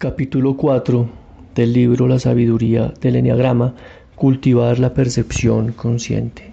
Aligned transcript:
Capítulo 0.00 0.56
4 0.56 1.10
del 1.54 1.74
libro 1.74 2.08
La 2.08 2.18
sabiduría 2.18 2.94
del 3.02 3.16
Enneagrama, 3.16 3.74
cultivar 4.14 4.78
la 4.78 4.94
percepción 4.94 5.72
consciente. 5.72 6.52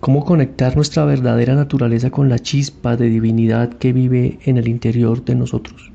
Cómo 0.00 0.24
conectar 0.24 0.74
nuestra 0.74 1.04
verdadera 1.04 1.54
naturaleza 1.54 2.10
con 2.10 2.30
la 2.30 2.38
chispa 2.38 2.96
de 2.96 3.10
divinidad 3.10 3.74
que 3.74 3.92
vive 3.92 4.38
en 4.46 4.56
el 4.56 4.68
interior 4.68 5.22
de 5.22 5.34
nosotros. 5.34 5.92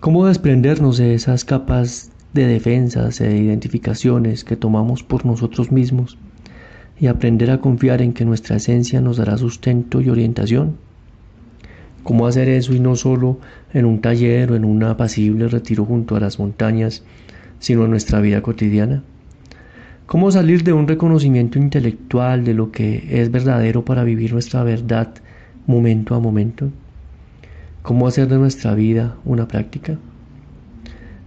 Cómo 0.00 0.26
desprendernos 0.26 0.98
de 0.98 1.14
esas 1.14 1.46
capas 1.46 2.10
de 2.34 2.46
defensas 2.46 3.18
e 3.22 3.34
identificaciones 3.34 4.44
que 4.44 4.56
tomamos 4.56 5.02
por 5.02 5.24
nosotros 5.24 5.72
mismos 5.72 6.18
y 7.00 7.06
aprender 7.06 7.50
a 7.52 7.62
confiar 7.62 8.02
en 8.02 8.12
que 8.12 8.26
nuestra 8.26 8.56
esencia 8.56 9.00
nos 9.00 9.16
dará 9.16 9.38
sustento 9.38 10.02
y 10.02 10.10
orientación 10.10 10.76
¿Cómo 12.02 12.26
hacer 12.26 12.48
eso 12.48 12.74
y 12.74 12.80
no 12.80 12.96
solo 12.96 13.38
en 13.72 13.84
un 13.84 14.00
taller 14.00 14.52
o 14.52 14.56
en 14.56 14.64
un 14.64 14.82
apacible 14.82 15.48
retiro 15.48 15.84
junto 15.84 16.16
a 16.16 16.20
las 16.20 16.38
montañas, 16.38 17.04
sino 17.60 17.84
en 17.84 17.90
nuestra 17.90 18.20
vida 18.20 18.42
cotidiana? 18.42 19.02
¿Cómo 20.06 20.30
salir 20.30 20.64
de 20.64 20.72
un 20.72 20.88
reconocimiento 20.88 21.58
intelectual 21.58 22.44
de 22.44 22.54
lo 22.54 22.72
que 22.72 23.20
es 23.22 23.30
verdadero 23.30 23.84
para 23.84 24.02
vivir 24.04 24.32
nuestra 24.32 24.64
verdad 24.64 25.14
momento 25.66 26.14
a 26.14 26.20
momento? 26.20 26.70
¿Cómo 27.82 28.06
hacer 28.06 28.28
de 28.28 28.38
nuestra 28.38 28.74
vida 28.74 29.16
una 29.24 29.46
práctica? 29.46 29.96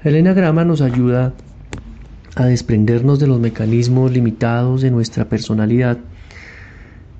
El 0.04 0.16
enagrama 0.16 0.66
nos 0.66 0.82
ayuda 0.82 1.34
a 2.36 2.46
desprendernos 2.46 3.20
de 3.20 3.28
los 3.28 3.40
mecanismos 3.40 4.12
limitados 4.12 4.82
de 4.82 4.92
nuestra 4.92 5.26
personalidad 5.26 5.98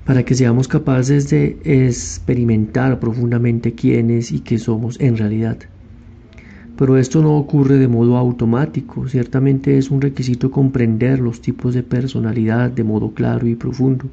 para 0.06 0.24
que 0.24 0.36
seamos 0.36 0.68
capaces 0.68 1.28
de 1.30 1.58
experimentar 1.64 3.00
profundamente 3.00 3.74
quiénes 3.74 4.30
y 4.30 4.38
qué 4.38 4.56
somos 4.56 5.00
en 5.00 5.16
realidad. 5.16 5.58
Pero 6.78 6.96
esto 6.96 7.22
no 7.22 7.36
ocurre 7.36 7.76
de 7.76 7.88
modo 7.88 8.16
automático, 8.16 9.08
ciertamente 9.08 9.78
es 9.78 9.90
un 9.90 10.00
requisito 10.00 10.52
comprender 10.52 11.18
los 11.18 11.40
tipos 11.40 11.74
de 11.74 11.82
personalidad 11.82 12.70
de 12.70 12.84
modo 12.84 13.12
claro 13.12 13.48
y 13.48 13.56
profundo, 13.56 14.04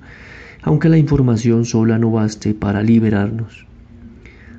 aunque 0.63 0.89
la 0.89 0.97
información 0.97 1.63
sola 1.63 1.99
no 1.99 2.09
baste 2.09 2.55
para 2.55 2.81
liberarnos. 2.81 3.67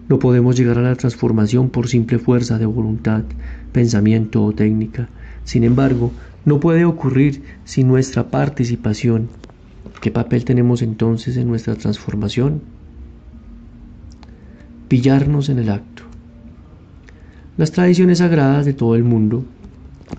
No 0.08 0.20
podemos 0.20 0.56
llegar 0.56 0.78
a 0.78 0.82
la 0.82 0.94
transformación 0.94 1.70
por 1.70 1.88
simple 1.88 2.18
fuerza 2.18 2.58
de 2.58 2.66
voluntad, 2.66 3.24
pensamiento 3.72 4.44
o 4.44 4.52
técnica. 4.52 5.08
Sin 5.44 5.64
embargo, 5.64 6.12
no 6.44 6.60
puede 6.60 6.84
ocurrir 6.84 7.42
sin 7.64 7.88
nuestra 7.88 8.30
participación 8.30 9.28
¿Qué 10.00 10.10
papel 10.10 10.44
tenemos 10.44 10.82
entonces 10.82 11.36
en 11.36 11.48
nuestra 11.48 11.74
transformación? 11.76 12.62
Pillarnos 14.88 15.48
en 15.48 15.58
el 15.58 15.70
acto. 15.70 16.02
Las 17.56 17.72
tradiciones 17.72 18.18
sagradas 18.18 18.64
de 18.66 18.72
todo 18.72 18.96
el 18.96 19.04
mundo 19.04 19.44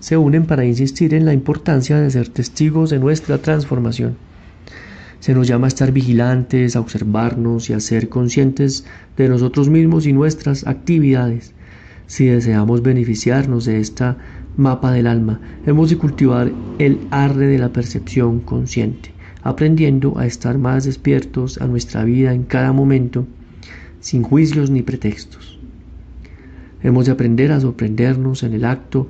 se 0.00 0.16
unen 0.16 0.46
para 0.46 0.64
insistir 0.64 1.14
en 1.14 1.24
la 1.24 1.32
importancia 1.32 2.00
de 2.00 2.10
ser 2.10 2.28
testigos 2.28 2.90
de 2.90 2.98
nuestra 2.98 3.38
transformación. 3.38 4.16
Se 5.20 5.34
nos 5.34 5.48
llama 5.48 5.66
a 5.66 5.68
estar 5.68 5.92
vigilantes, 5.92 6.76
a 6.76 6.80
observarnos 6.80 7.68
y 7.70 7.72
a 7.72 7.80
ser 7.80 8.08
conscientes 8.08 8.84
de 9.16 9.28
nosotros 9.28 9.68
mismos 9.68 10.06
y 10.06 10.12
nuestras 10.12 10.66
actividades. 10.66 11.54
Si 12.06 12.26
deseamos 12.26 12.82
beneficiarnos 12.82 13.64
de 13.64 13.80
esta 13.80 14.16
mapa 14.56 14.92
del 14.92 15.06
alma, 15.06 15.40
hemos 15.66 15.90
de 15.90 15.98
cultivar 15.98 16.52
el 16.78 17.00
arre 17.10 17.46
de 17.48 17.58
la 17.58 17.72
percepción 17.72 18.40
consciente 18.40 19.15
aprendiendo 19.46 20.18
a 20.18 20.26
estar 20.26 20.58
más 20.58 20.84
despiertos 20.84 21.60
a 21.60 21.68
nuestra 21.68 22.02
vida 22.02 22.34
en 22.34 22.42
cada 22.42 22.72
momento, 22.72 23.26
sin 24.00 24.24
juicios 24.24 24.70
ni 24.70 24.82
pretextos. 24.82 25.60
Hemos 26.82 27.06
de 27.06 27.12
aprender 27.12 27.52
a 27.52 27.60
sorprendernos 27.60 28.42
en 28.42 28.54
el 28.54 28.64
acto 28.64 29.06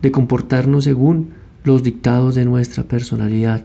de 0.00 0.12
comportarnos 0.12 0.84
según 0.84 1.30
los 1.64 1.82
dictados 1.82 2.36
de 2.36 2.44
nuestra 2.44 2.84
personalidad, 2.84 3.64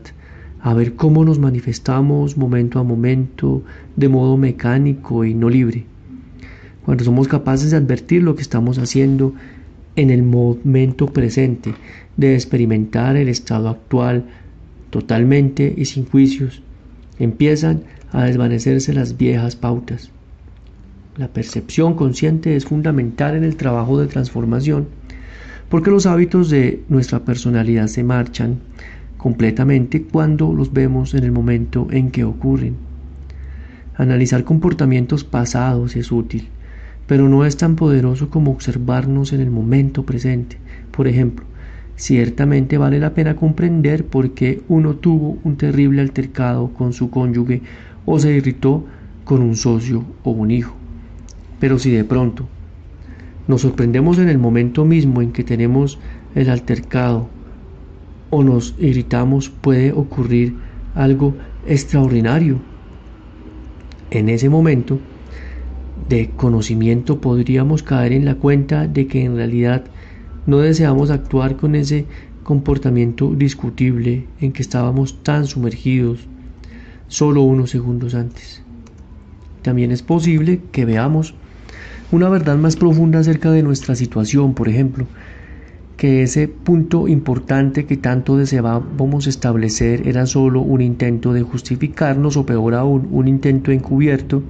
a 0.60 0.74
ver 0.74 0.96
cómo 0.96 1.24
nos 1.24 1.38
manifestamos 1.38 2.36
momento 2.36 2.80
a 2.80 2.82
momento 2.82 3.62
de 3.94 4.08
modo 4.08 4.36
mecánico 4.36 5.24
y 5.24 5.32
no 5.32 5.48
libre. 5.48 5.84
Cuando 6.84 7.04
somos 7.04 7.28
capaces 7.28 7.70
de 7.70 7.76
advertir 7.76 8.24
lo 8.24 8.34
que 8.34 8.42
estamos 8.42 8.78
haciendo 8.78 9.32
en 9.94 10.10
el 10.10 10.24
momento 10.24 11.06
presente, 11.06 11.72
de 12.16 12.34
experimentar 12.34 13.16
el 13.16 13.28
estado 13.28 13.68
actual 13.68 14.24
totalmente 14.96 15.74
y 15.76 15.84
sin 15.84 16.06
juicios, 16.06 16.62
empiezan 17.18 17.82
a 18.12 18.24
desvanecerse 18.24 18.94
las 18.94 19.18
viejas 19.18 19.54
pautas. 19.54 20.10
La 21.18 21.28
percepción 21.28 21.96
consciente 21.96 22.56
es 22.56 22.64
fundamental 22.64 23.36
en 23.36 23.44
el 23.44 23.56
trabajo 23.56 24.00
de 24.00 24.06
transformación 24.06 24.86
porque 25.68 25.90
los 25.90 26.06
hábitos 26.06 26.48
de 26.48 26.82
nuestra 26.88 27.26
personalidad 27.26 27.88
se 27.88 28.04
marchan 28.04 28.60
completamente 29.18 30.02
cuando 30.02 30.54
los 30.54 30.72
vemos 30.72 31.12
en 31.12 31.24
el 31.24 31.32
momento 31.32 31.88
en 31.90 32.10
que 32.10 32.24
ocurren. 32.24 32.76
Analizar 33.96 34.44
comportamientos 34.44 35.24
pasados 35.24 35.94
es 35.94 36.10
útil, 36.10 36.48
pero 37.06 37.28
no 37.28 37.44
es 37.44 37.58
tan 37.58 37.76
poderoso 37.76 38.30
como 38.30 38.50
observarnos 38.50 39.34
en 39.34 39.42
el 39.42 39.50
momento 39.50 40.06
presente. 40.06 40.56
Por 40.90 41.06
ejemplo, 41.06 41.44
Ciertamente 41.96 42.76
vale 42.76 43.00
la 43.00 43.14
pena 43.14 43.36
comprender 43.36 44.04
por 44.04 44.32
qué 44.32 44.62
uno 44.68 44.96
tuvo 44.96 45.38
un 45.44 45.56
terrible 45.56 46.02
altercado 46.02 46.68
con 46.74 46.92
su 46.92 47.08
cónyuge 47.08 47.62
o 48.04 48.18
se 48.18 48.32
irritó 48.32 48.84
con 49.24 49.40
un 49.40 49.56
socio 49.56 50.04
o 50.22 50.30
un 50.30 50.50
hijo. 50.50 50.76
Pero 51.58 51.78
si 51.78 51.90
de 51.90 52.04
pronto 52.04 52.46
nos 53.48 53.62
sorprendemos 53.62 54.18
en 54.18 54.28
el 54.28 54.38
momento 54.38 54.84
mismo 54.84 55.22
en 55.22 55.32
que 55.32 55.42
tenemos 55.42 55.98
el 56.34 56.50
altercado 56.50 57.28
o 58.28 58.44
nos 58.44 58.74
irritamos, 58.78 59.48
puede 59.48 59.92
ocurrir 59.92 60.54
algo 60.94 61.34
extraordinario. 61.66 62.58
En 64.10 64.28
ese 64.28 64.50
momento 64.50 64.98
de 66.08 66.30
conocimiento 66.36 67.20
podríamos 67.20 67.82
caer 67.82 68.12
en 68.12 68.26
la 68.26 68.34
cuenta 68.34 68.86
de 68.86 69.06
que 69.06 69.24
en 69.24 69.36
realidad 69.36 69.84
no 70.46 70.58
deseamos 70.58 71.10
actuar 71.10 71.56
con 71.56 71.74
ese 71.74 72.06
comportamiento 72.44 73.34
discutible 73.34 74.24
en 74.40 74.52
que 74.52 74.62
estábamos 74.62 75.22
tan 75.24 75.46
sumergidos 75.46 76.20
solo 77.08 77.42
unos 77.42 77.70
segundos 77.70 78.14
antes. 78.14 78.62
También 79.62 79.90
es 79.90 80.02
posible 80.02 80.60
que 80.70 80.84
veamos 80.84 81.34
una 82.12 82.28
verdad 82.28 82.56
más 82.56 82.76
profunda 82.76 83.18
acerca 83.18 83.50
de 83.50 83.64
nuestra 83.64 83.96
situación, 83.96 84.54
por 84.54 84.68
ejemplo, 84.68 85.06
que 85.96 86.22
ese 86.22 86.46
punto 86.46 87.08
importante 87.08 87.84
que 87.86 87.96
tanto 87.96 88.36
deseábamos 88.36 89.26
establecer 89.26 90.06
era 90.06 90.26
solo 90.26 90.60
un 90.60 90.82
intento 90.82 91.32
de 91.32 91.42
justificarnos 91.42 92.36
o 92.36 92.46
peor 92.46 92.74
aún, 92.74 93.08
un 93.10 93.26
intento 93.26 93.72
encubierto 93.72 94.44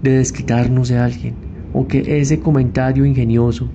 de 0.00 0.18
desquitarnos 0.18 0.88
de 0.88 0.98
alguien 0.98 1.45
o 1.78 1.86
que 1.86 2.20
ese 2.22 2.40
comentario 2.40 3.04
ingenioso 3.04 3.68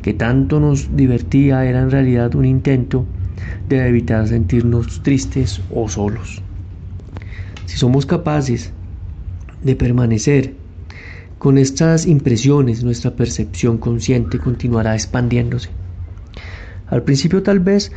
que 0.00 0.14
tanto 0.14 0.60
nos 0.60 0.94
divertía 0.96 1.64
era 1.64 1.82
en 1.82 1.90
realidad 1.90 2.36
un 2.36 2.44
intento 2.44 3.04
de 3.68 3.84
evitar 3.88 4.28
sentirnos 4.28 5.02
tristes 5.02 5.60
o 5.74 5.88
solos. 5.88 6.40
Si 7.66 7.76
somos 7.76 8.06
capaces 8.06 8.72
de 9.60 9.74
permanecer 9.74 10.54
con 11.38 11.58
estas 11.58 12.06
impresiones, 12.06 12.84
nuestra 12.84 13.16
percepción 13.16 13.78
consciente 13.78 14.38
continuará 14.38 14.94
expandiéndose. 14.94 15.70
Al 16.86 17.02
principio 17.02 17.42
tal 17.42 17.58
vez 17.58 17.90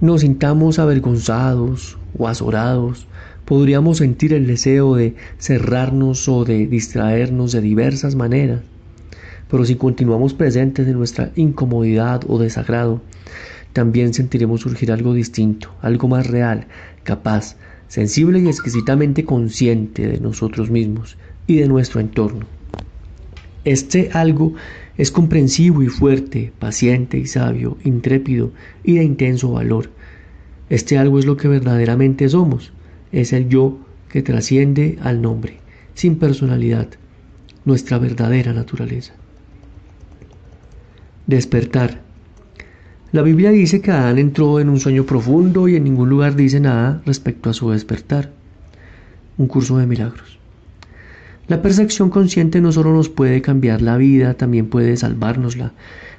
nos 0.00 0.20
sintamos 0.20 0.78
avergonzados 0.78 1.98
o 2.18 2.28
azorados, 2.28 3.08
podríamos 3.46 3.98
sentir 3.98 4.34
el 4.34 4.46
deseo 4.46 4.96
de 4.96 5.16
cerrarnos 5.38 6.28
o 6.28 6.44
de 6.44 6.66
distraernos 6.66 7.52
de 7.52 7.62
diversas 7.62 8.14
maneras. 8.16 8.71
Pero 9.52 9.66
si 9.66 9.74
continuamos 9.74 10.32
presentes 10.32 10.88
en 10.88 10.94
nuestra 10.94 11.30
incomodidad 11.36 12.22
o 12.26 12.38
desagrado, 12.38 13.02
también 13.74 14.14
sentiremos 14.14 14.62
surgir 14.62 14.90
algo 14.90 15.12
distinto, 15.12 15.74
algo 15.82 16.08
más 16.08 16.26
real, 16.26 16.68
capaz, 17.02 17.56
sensible 17.86 18.38
y 18.40 18.48
exquisitamente 18.48 19.26
consciente 19.26 20.08
de 20.08 20.20
nosotros 20.20 20.70
mismos 20.70 21.18
y 21.46 21.56
de 21.56 21.68
nuestro 21.68 22.00
entorno. 22.00 22.46
Este 23.66 24.08
algo 24.14 24.54
es 24.96 25.10
comprensivo 25.10 25.82
y 25.82 25.88
fuerte, 25.88 26.50
paciente 26.58 27.18
y 27.18 27.26
sabio, 27.26 27.76
intrépido 27.84 28.52
y 28.82 28.94
de 28.94 29.04
intenso 29.04 29.52
valor. 29.52 29.90
Este 30.70 30.96
algo 30.96 31.18
es 31.18 31.26
lo 31.26 31.36
que 31.36 31.48
verdaderamente 31.48 32.26
somos, 32.30 32.72
es 33.12 33.34
el 33.34 33.50
yo 33.50 33.78
que 34.08 34.22
trasciende 34.22 34.98
al 35.02 35.20
nombre, 35.20 35.58
sin 35.92 36.16
personalidad, 36.16 36.88
nuestra 37.66 37.98
verdadera 37.98 38.54
naturaleza. 38.54 39.12
Despertar. 41.26 42.00
La 43.12 43.22
Biblia 43.22 43.50
dice 43.50 43.80
que 43.80 43.92
Adán 43.92 44.18
entró 44.18 44.58
en 44.58 44.68
un 44.68 44.80
sueño 44.80 45.04
profundo 45.04 45.68
y 45.68 45.76
en 45.76 45.84
ningún 45.84 46.08
lugar 46.08 46.34
dice 46.34 46.58
nada 46.58 47.00
respecto 47.06 47.48
a 47.48 47.52
su 47.52 47.70
despertar. 47.70 48.32
Un 49.38 49.46
curso 49.46 49.78
de 49.78 49.86
milagros. 49.86 50.38
La 51.46 51.62
percepción 51.62 52.10
consciente 52.10 52.60
no 52.60 52.72
solo 52.72 52.92
nos 52.92 53.08
puede 53.08 53.40
cambiar 53.40 53.82
la 53.82 53.96
vida, 53.96 54.34
también 54.34 54.68
puede 54.68 54.96
salvárnosla. 54.96 55.72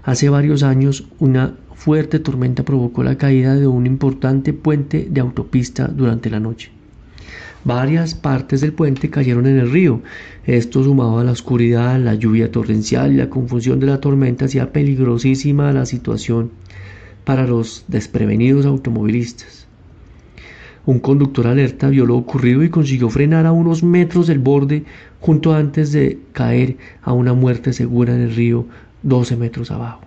Hace 0.03 0.29
varios 0.29 0.63
años 0.63 1.05
una 1.19 1.55
fuerte 1.73 2.19
tormenta 2.19 2.63
provocó 2.63 3.03
la 3.03 3.17
caída 3.17 3.55
de 3.55 3.67
un 3.67 3.85
importante 3.85 4.53
puente 4.53 5.07
de 5.09 5.19
autopista 5.19 5.87
durante 5.87 6.29
la 6.29 6.39
noche. 6.39 6.71
Varias 7.65 8.13
partes 8.13 8.59
del 8.59 8.73
puente 8.73 9.09
cayeron 9.09 9.47
en 9.47 9.57
el 9.57 9.71
río. 9.71 10.01
Esto 10.45 10.83
sumado 10.83 11.19
a 11.19 11.23
la 11.23 11.31
oscuridad, 11.31 11.97
la 11.99 12.13
lluvia 12.13 12.51
torrencial 12.51 13.13
y 13.13 13.17
la 13.17 13.29
confusión 13.29 13.79
de 13.79 13.87
la 13.87 14.01
tormenta 14.01 14.45
hacía 14.45 14.73
peligrosísima 14.73 15.71
la 15.71 15.85
situación 15.85 16.51
para 17.23 17.47
los 17.47 17.85
desprevenidos 17.87 18.65
automovilistas. 18.65 19.67
Un 20.85 20.99
conductor 20.99 21.47
alerta 21.47 21.87
vio 21.87 22.05
lo 22.05 22.17
ocurrido 22.17 22.61
y 22.63 22.69
consiguió 22.69 23.09
frenar 23.09 23.45
a 23.45 23.53
unos 23.53 23.83
metros 23.83 24.27
del 24.27 24.39
borde 24.39 24.83
junto 25.21 25.53
antes 25.53 25.93
de 25.93 26.19
caer 26.33 26.75
a 27.01 27.13
una 27.13 27.33
muerte 27.33 27.71
segura 27.71 28.13
en 28.13 28.21
el 28.21 28.35
río 28.35 28.65
12 29.03 29.37
metros 29.37 29.71
abajo. 29.71 30.01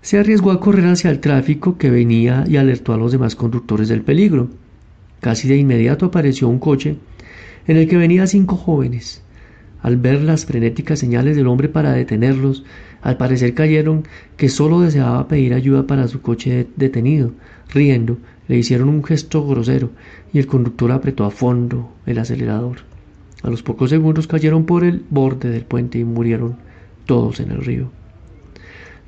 Se 0.00 0.18
arriesgó 0.18 0.52
a 0.52 0.60
correr 0.60 0.86
hacia 0.86 1.10
el 1.10 1.18
tráfico 1.18 1.76
que 1.76 1.90
venía 1.90 2.44
y 2.46 2.56
alertó 2.56 2.92
a 2.92 2.96
los 2.96 3.10
demás 3.10 3.34
conductores 3.34 3.88
del 3.88 4.02
peligro. 4.02 4.48
Casi 5.20 5.48
de 5.48 5.56
inmediato 5.56 6.06
apareció 6.06 6.48
un 6.48 6.58
coche 6.58 6.96
en 7.66 7.76
el 7.76 7.88
que 7.88 7.96
venían 7.96 8.28
cinco 8.28 8.56
jóvenes. 8.56 9.22
Al 9.82 9.96
ver 9.96 10.22
las 10.22 10.46
frenéticas 10.46 10.98
señales 10.98 11.36
del 11.36 11.46
hombre 11.46 11.68
para 11.68 11.92
detenerlos, 11.92 12.64
al 13.00 13.16
parecer 13.16 13.54
cayeron 13.54 14.04
que 14.36 14.48
solo 14.48 14.80
deseaba 14.80 15.28
pedir 15.28 15.54
ayuda 15.54 15.86
para 15.86 16.08
su 16.08 16.20
coche 16.20 16.66
detenido. 16.76 17.32
Riendo, 17.72 18.18
le 18.48 18.56
hicieron 18.56 18.88
un 18.88 19.04
gesto 19.04 19.46
grosero 19.46 19.90
y 20.32 20.38
el 20.38 20.46
conductor 20.46 20.90
apretó 20.90 21.24
a 21.24 21.30
fondo 21.30 21.92
el 22.06 22.18
acelerador. 22.18 22.78
A 23.42 23.50
los 23.50 23.62
pocos 23.62 23.90
segundos 23.90 24.26
cayeron 24.26 24.64
por 24.64 24.84
el 24.84 25.04
borde 25.10 25.50
del 25.50 25.64
puente 25.64 25.98
y 25.98 26.04
murieron 26.04 26.56
todos 27.06 27.40
en 27.40 27.52
el 27.52 27.64
río. 27.64 27.90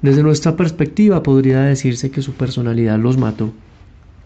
Desde 0.03 0.23
nuestra 0.23 0.57
perspectiva 0.57 1.23
podría 1.23 1.63
decirse 1.63 2.11
que 2.11 2.23
su 2.23 2.33
personalidad 2.33 2.99
los 2.99 3.19
mató. 3.19 3.53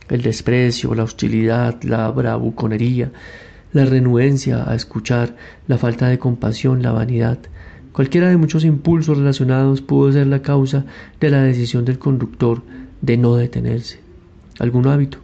El 0.08 0.22
desprecio, 0.22 0.94
la 0.94 1.04
hostilidad, 1.04 1.82
la 1.82 2.10
bravuconería, 2.10 3.10
la 3.72 3.84
renuencia 3.84 4.70
a 4.70 4.74
escuchar, 4.74 5.36
la 5.66 5.78
falta 5.78 6.08
de 6.08 6.18
compasión, 6.18 6.82
la 6.82 6.92
vanidad, 6.92 7.38
cualquiera 7.92 8.28
de 8.28 8.36
muchos 8.36 8.64
impulsos 8.64 9.18
relacionados 9.18 9.80
pudo 9.80 10.12
ser 10.12 10.26
la 10.26 10.42
causa 10.42 10.84
de 11.20 11.30
la 11.30 11.42
decisión 11.42 11.84
del 11.84 11.98
conductor 11.98 12.62
de 13.00 13.16
no 13.16 13.36
detenerse. 13.36 14.00
Algún 14.58 14.86
hábito, 14.86 15.18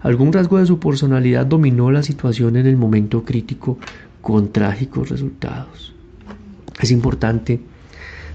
algún 0.00 0.32
rasgo 0.32 0.58
de 0.58 0.66
su 0.66 0.78
personalidad 0.78 1.46
dominó 1.46 1.90
la 1.90 2.02
situación 2.02 2.56
en 2.56 2.66
el 2.66 2.76
momento 2.76 3.24
crítico 3.24 3.78
con 4.20 4.52
trágicos 4.52 5.08
resultados. 5.08 5.94
Es 6.80 6.90
importante, 6.90 7.60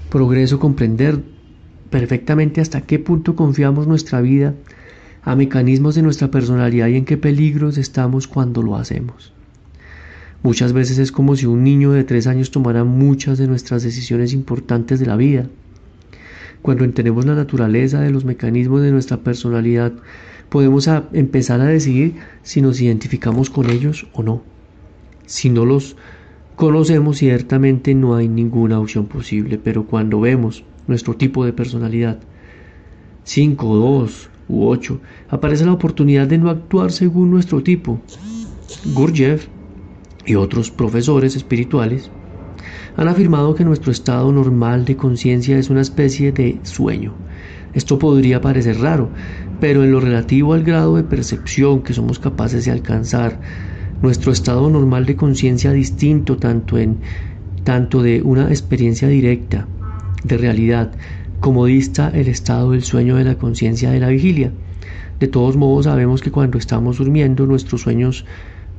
progreso, 0.08 0.58
comprender 0.58 1.20
perfectamente 1.90 2.60
hasta 2.60 2.80
qué 2.80 2.98
punto 2.98 3.36
confiamos 3.36 3.86
nuestra 3.86 4.20
vida 4.20 4.54
a 5.22 5.36
mecanismos 5.36 5.94
de 5.94 6.02
nuestra 6.02 6.30
personalidad 6.30 6.88
y 6.88 6.96
en 6.96 7.04
qué 7.04 7.16
peligros 7.16 7.78
estamos 7.78 8.26
cuando 8.26 8.62
lo 8.62 8.76
hacemos. 8.76 9.32
Muchas 10.42 10.72
veces 10.72 10.98
es 10.98 11.12
como 11.12 11.36
si 11.36 11.44
un 11.44 11.62
niño 11.62 11.92
de 11.92 12.04
tres 12.04 12.26
años 12.26 12.50
tomara 12.50 12.84
muchas 12.84 13.36
de 13.36 13.46
nuestras 13.46 13.82
decisiones 13.82 14.32
importantes 14.32 14.98
de 14.98 15.06
la 15.06 15.16
vida. 15.16 15.46
Cuando 16.62 16.84
entendemos 16.84 17.26
la 17.26 17.34
naturaleza 17.34 18.00
de 18.00 18.10
los 18.10 18.24
mecanismos 18.24 18.80
de 18.80 18.90
nuestra 18.90 19.18
personalidad, 19.18 19.92
podemos 20.48 20.88
empezar 21.12 21.60
a 21.60 21.66
decidir 21.66 22.14
si 22.42 22.62
nos 22.62 22.80
identificamos 22.80 23.50
con 23.50 23.68
ellos 23.68 24.06
o 24.14 24.22
no. 24.22 24.42
Si 25.26 25.50
no 25.50 25.66
los 25.66 25.96
conocemos, 26.56 27.18
ciertamente 27.18 27.94
no 27.94 28.14
hay 28.16 28.28
ninguna 28.28 28.80
opción 28.80 29.06
posible, 29.06 29.58
pero 29.58 29.86
cuando 29.86 30.20
vemos 30.20 30.64
nuestro 30.86 31.16
tipo 31.16 31.44
de 31.44 31.52
personalidad, 31.52 32.18
5, 33.24 33.76
2, 33.76 34.29
u 34.50 34.68
8, 34.68 35.00
aparece 35.28 35.64
la 35.64 35.72
oportunidad 35.72 36.26
de 36.26 36.38
no 36.38 36.50
actuar 36.50 36.92
según 36.92 37.30
nuestro 37.30 37.62
tipo. 37.62 38.00
Gurdjieff 38.94 39.46
y 40.26 40.34
otros 40.34 40.70
profesores 40.70 41.36
espirituales 41.36 42.10
han 42.96 43.08
afirmado 43.08 43.54
que 43.54 43.64
nuestro 43.64 43.92
estado 43.92 44.32
normal 44.32 44.84
de 44.84 44.96
conciencia 44.96 45.58
es 45.58 45.70
una 45.70 45.80
especie 45.80 46.32
de 46.32 46.58
sueño. 46.62 47.14
Esto 47.72 47.98
podría 47.98 48.40
parecer 48.40 48.78
raro, 48.80 49.10
pero 49.60 49.84
en 49.84 49.92
lo 49.92 50.00
relativo 50.00 50.54
al 50.54 50.64
grado 50.64 50.96
de 50.96 51.04
percepción 51.04 51.82
que 51.82 51.94
somos 51.94 52.18
capaces 52.18 52.64
de 52.64 52.72
alcanzar, 52.72 53.40
nuestro 54.02 54.32
estado 54.32 54.68
normal 54.70 55.06
de 55.06 55.16
conciencia 55.16 55.72
distinto 55.72 56.36
tanto 56.36 56.78
en 56.78 56.98
tanto 57.64 58.02
de 58.02 58.22
una 58.22 58.48
experiencia 58.48 59.08
directa 59.08 59.68
de 60.24 60.38
realidad 60.38 60.92
como 61.40 61.64
dista 61.64 62.10
el 62.14 62.28
estado 62.28 62.72
del 62.72 62.82
sueño 62.82 63.16
de 63.16 63.24
la 63.24 63.36
conciencia 63.36 63.90
de 63.90 64.00
la 64.00 64.08
vigilia. 64.08 64.52
De 65.18 65.26
todos 65.26 65.56
modos 65.56 65.86
sabemos 65.86 66.20
que 66.20 66.30
cuando 66.30 66.58
estamos 66.58 66.98
durmiendo 66.98 67.46
nuestros 67.46 67.80
sueños 67.80 68.26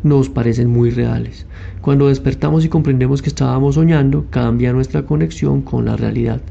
nos 0.04 0.30
parecen 0.30 0.69
muy 0.69 0.92
reales. 0.92 1.48
Cuando 1.81 2.08
despertamos 2.08 2.63
y 2.63 2.69
comprendemos 2.69 3.22
que 3.22 3.30
estábamos 3.30 3.75
soñando, 3.75 4.28
cambia 4.30 4.74
nuestra 4.74 5.04
conexión 5.04 5.62
con 5.62 5.86
la 5.86 5.98
realidad. 5.98 6.42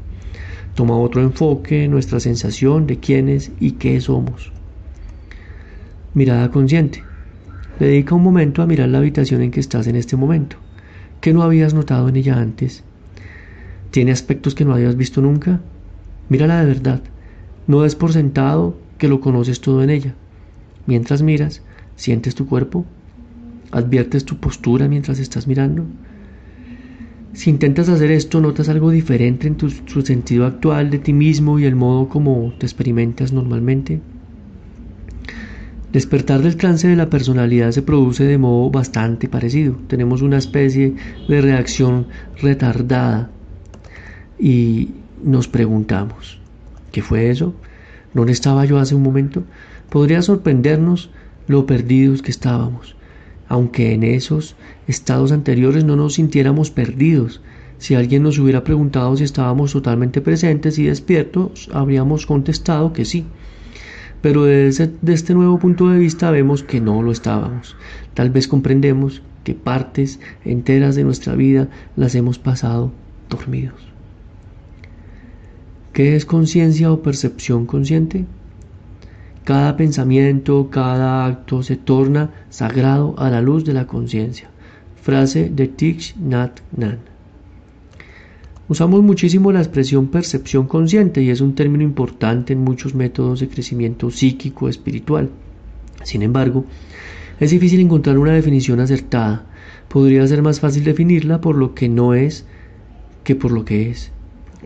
Toma 0.75 0.97
otro 0.97 1.21
enfoque 1.21 1.87
nuestra 1.87 2.19
sensación 2.19 2.87
de 2.87 2.97
quiénes 2.97 3.51
y 3.59 3.71
qué 3.71 3.99
somos. 4.01 4.51
Mirada 6.13 6.51
consciente. 6.51 7.03
Dedica 7.79 8.15
un 8.15 8.23
momento 8.23 8.61
a 8.61 8.67
mirar 8.67 8.89
la 8.89 8.99
habitación 8.99 9.41
en 9.41 9.51
que 9.51 9.59
estás 9.59 9.87
en 9.87 9.95
este 9.95 10.15
momento. 10.15 10.57
¿Qué 11.19 11.33
no 11.33 11.43
habías 11.43 11.73
notado 11.73 12.09
en 12.09 12.17
ella 12.17 12.37
antes? 12.37 12.83
¿Tiene 13.91 14.11
aspectos 14.11 14.55
que 14.55 14.65
no 14.65 14.73
habías 14.73 14.95
visto 14.95 15.21
nunca? 15.21 15.61
Mírala 16.31 16.61
de 16.61 16.65
verdad. 16.65 17.01
No 17.67 17.81
des 17.81 17.95
por 17.95 18.13
sentado 18.13 18.77
que 18.97 19.09
lo 19.09 19.19
conoces 19.19 19.59
todo 19.59 19.83
en 19.83 19.89
ella. 19.89 20.15
Mientras 20.85 21.21
miras, 21.23 21.61
sientes 21.97 22.35
tu 22.35 22.45
cuerpo, 22.47 22.85
adviertes 23.69 24.23
tu 24.23 24.37
postura 24.37 24.87
mientras 24.87 25.19
estás 25.19 25.45
mirando. 25.45 25.83
Si 27.33 27.49
intentas 27.49 27.89
hacer 27.89 28.11
esto, 28.11 28.39
notas 28.39 28.69
algo 28.69 28.91
diferente 28.91 29.45
en 29.45 29.55
tu, 29.55 29.69
tu, 29.71 30.03
sentido 30.03 30.45
actual 30.45 30.89
de 30.89 30.99
ti 30.99 31.11
mismo 31.11 31.59
y 31.59 31.65
el 31.65 31.75
modo 31.75 32.07
como 32.07 32.53
te 32.57 32.65
experimentas 32.65 33.33
normalmente. 33.33 33.99
Despertar 35.91 36.41
del 36.43 36.55
trance 36.55 36.87
de 36.87 36.95
la 36.95 37.09
personalidad 37.09 37.71
se 37.71 37.81
produce 37.81 38.23
de 38.23 38.37
modo 38.37 38.69
bastante 38.71 39.27
parecido. 39.27 39.75
Tenemos 39.87 40.21
una 40.21 40.37
especie 40.37 40.95
de 41.27 41.41
reacción 41.41 42.07
retardada 42.41 43.29
y 44.39 44.91
nos 45.23 45.47
preguntamos, 45.47 46.39
¿qué 46.91 47.01
fue 47.01 47.29
eso? 47.29 47.53
¿Dónde 48.13 48.33
estaba 48.33 48.65
yo 48.65 48.79
hace 48.79 48.95
un 48.95 49.03
momento? 49.03 49.43
Podría 49.89 50.21
sorprendernos 50.21 51.09
lo 51.47 51.65
perdidos 51.65 52.21
que 52.21 52.31
estábamos, 52.31 52.95
aunque 53.47 53.93
en 53.93 54.03
esos 54.03 54.55
estados 54.87 55.31
anteriores 55.31 55.83
no 55.83 55.95
nos 55.95 56.13
sintiéramos 56.15 56.71
perdidos. 56.71 57.41
Si 57.77 57.95
alguien 57.95 58.23
nos 58.23 58.37
hubiera 58.37 58.63
preguntado 58.63 59.15
si 59.17 59.23
estábamos 59.23 59.73
totalmente 59.73 60.21
presentes 60.21 60.77
y 60.77 60.85
despiertos, 60.85 61.69
habríamos 61.73 62.25
contestado 62.25 62.93
que 62.93 63.05
sí. 63.05 63.25
Pero 64.21 64.43
desde, 64.43 64.91
este 65.07 65.33
nuevo 65.33 65.57
punto 65.57 65.89
de 65.89 65.97
vista 65.97 66.29
vemos 66.31 66.63
que 66.63 66.79
no 66.79 67.01
lo 67.01 67.11
estábamos. 67.11 67.75
Tal 68.13 68.29
vez 68.29 68.47
comprendemos 68.47 69.23
que 69.43 69.55
partes 69.55 70.19
enteras 70.45 70.95
de 70.95 71.03
nuestra 71.03 71.35
vida 71.35 71.69
las 71.95 72.13
hemos 72.13 72.37
pasado 72.37 72.91
dormidos. 73.29 73.90
¿Qué 75.93 76.15
es 76.15 76.25
conciencia 76.25 76.89
o 76.89 77.01
percepción 77.01 77.65
consciente? 77.65 78.23
Cada 79.43 79.75
pensamiento, 79.75 80.69
cada 80.69 81.25
acto 81.25 81.63
se 81.63 81.75
torna 81.75 82.31
sagrado 82.49 83.13
a 83.17 83.29
la 83.29 83.41
luz 83.41 83.65
de 83.65 83.73
la 83.73 83.87
conciencia. 83.87 84.49
Frase 85.01 85.49
de 85.49 85.67
Thich 85.67 86.15
Nhat 86.15 86.61
Hanh. 86.77 86.99
Usamos 88.69 89.03
muchísimo 89.03 89.51
la 89.51 89.59
expresión 89.59 90.07
percepción 90.07 90.65
consciente 90.65 91.21
y 91.23 91.29
es 91.29 91.41
un 91.41 91.55
término 91.55 91.83
importante 91.83 92.53
en 92.53 92.63
muchos 92.63 92.95
métodos 92.95 93.41
de 93.41 93.49
crecimiento 93.49 94.11
psíquico 94.11 94.69
espiritual. 94.69 95.29
Sin 96.03 96.21
embargo, 96.21 96.63
es 97.41 97.51
difícil 97.51 97.81
encontrar 97.81 98.17
una 98.17 98.31
definición 98.31 98.79
acertada. 98.79 99.45
Podría 99.89 100.25
ser 100.25 100.41
más 100.41 100.61
fácil 100.61 100.85
definirla 100.85 101.41
por 101.41 101.57
lo 101.57 101.75
que 101.75 101.89
no 101.89 102.13
es 102.13 102.45
que 103.25 103.35
por 103.35 103.51
lo 103.51 103.65
que 103.65 103.89
es. 103.89 104.13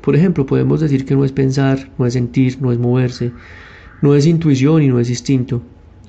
Por 0.01 0.15
ejemplo, 0.15 0.45
podemos 0.45 0.81
decir 0.81 1.05
que 1.05 1.15
no 1.15 1.25
es 1.25 1.31
pensar, 1.31 1.89
no 1.97 2.05
es 2.05 2.13
sentir, 2.13 2.61
no 2.61 2.71
es 2.71 2.79
moverse, 2.79 3.31
no 4.01 4.15
es 4.15 4.25
intuición 4.25 4.83
y 4.83 4.87
no 4.87 4.99
es 4.99 5.09
instinto, 5.09 5.61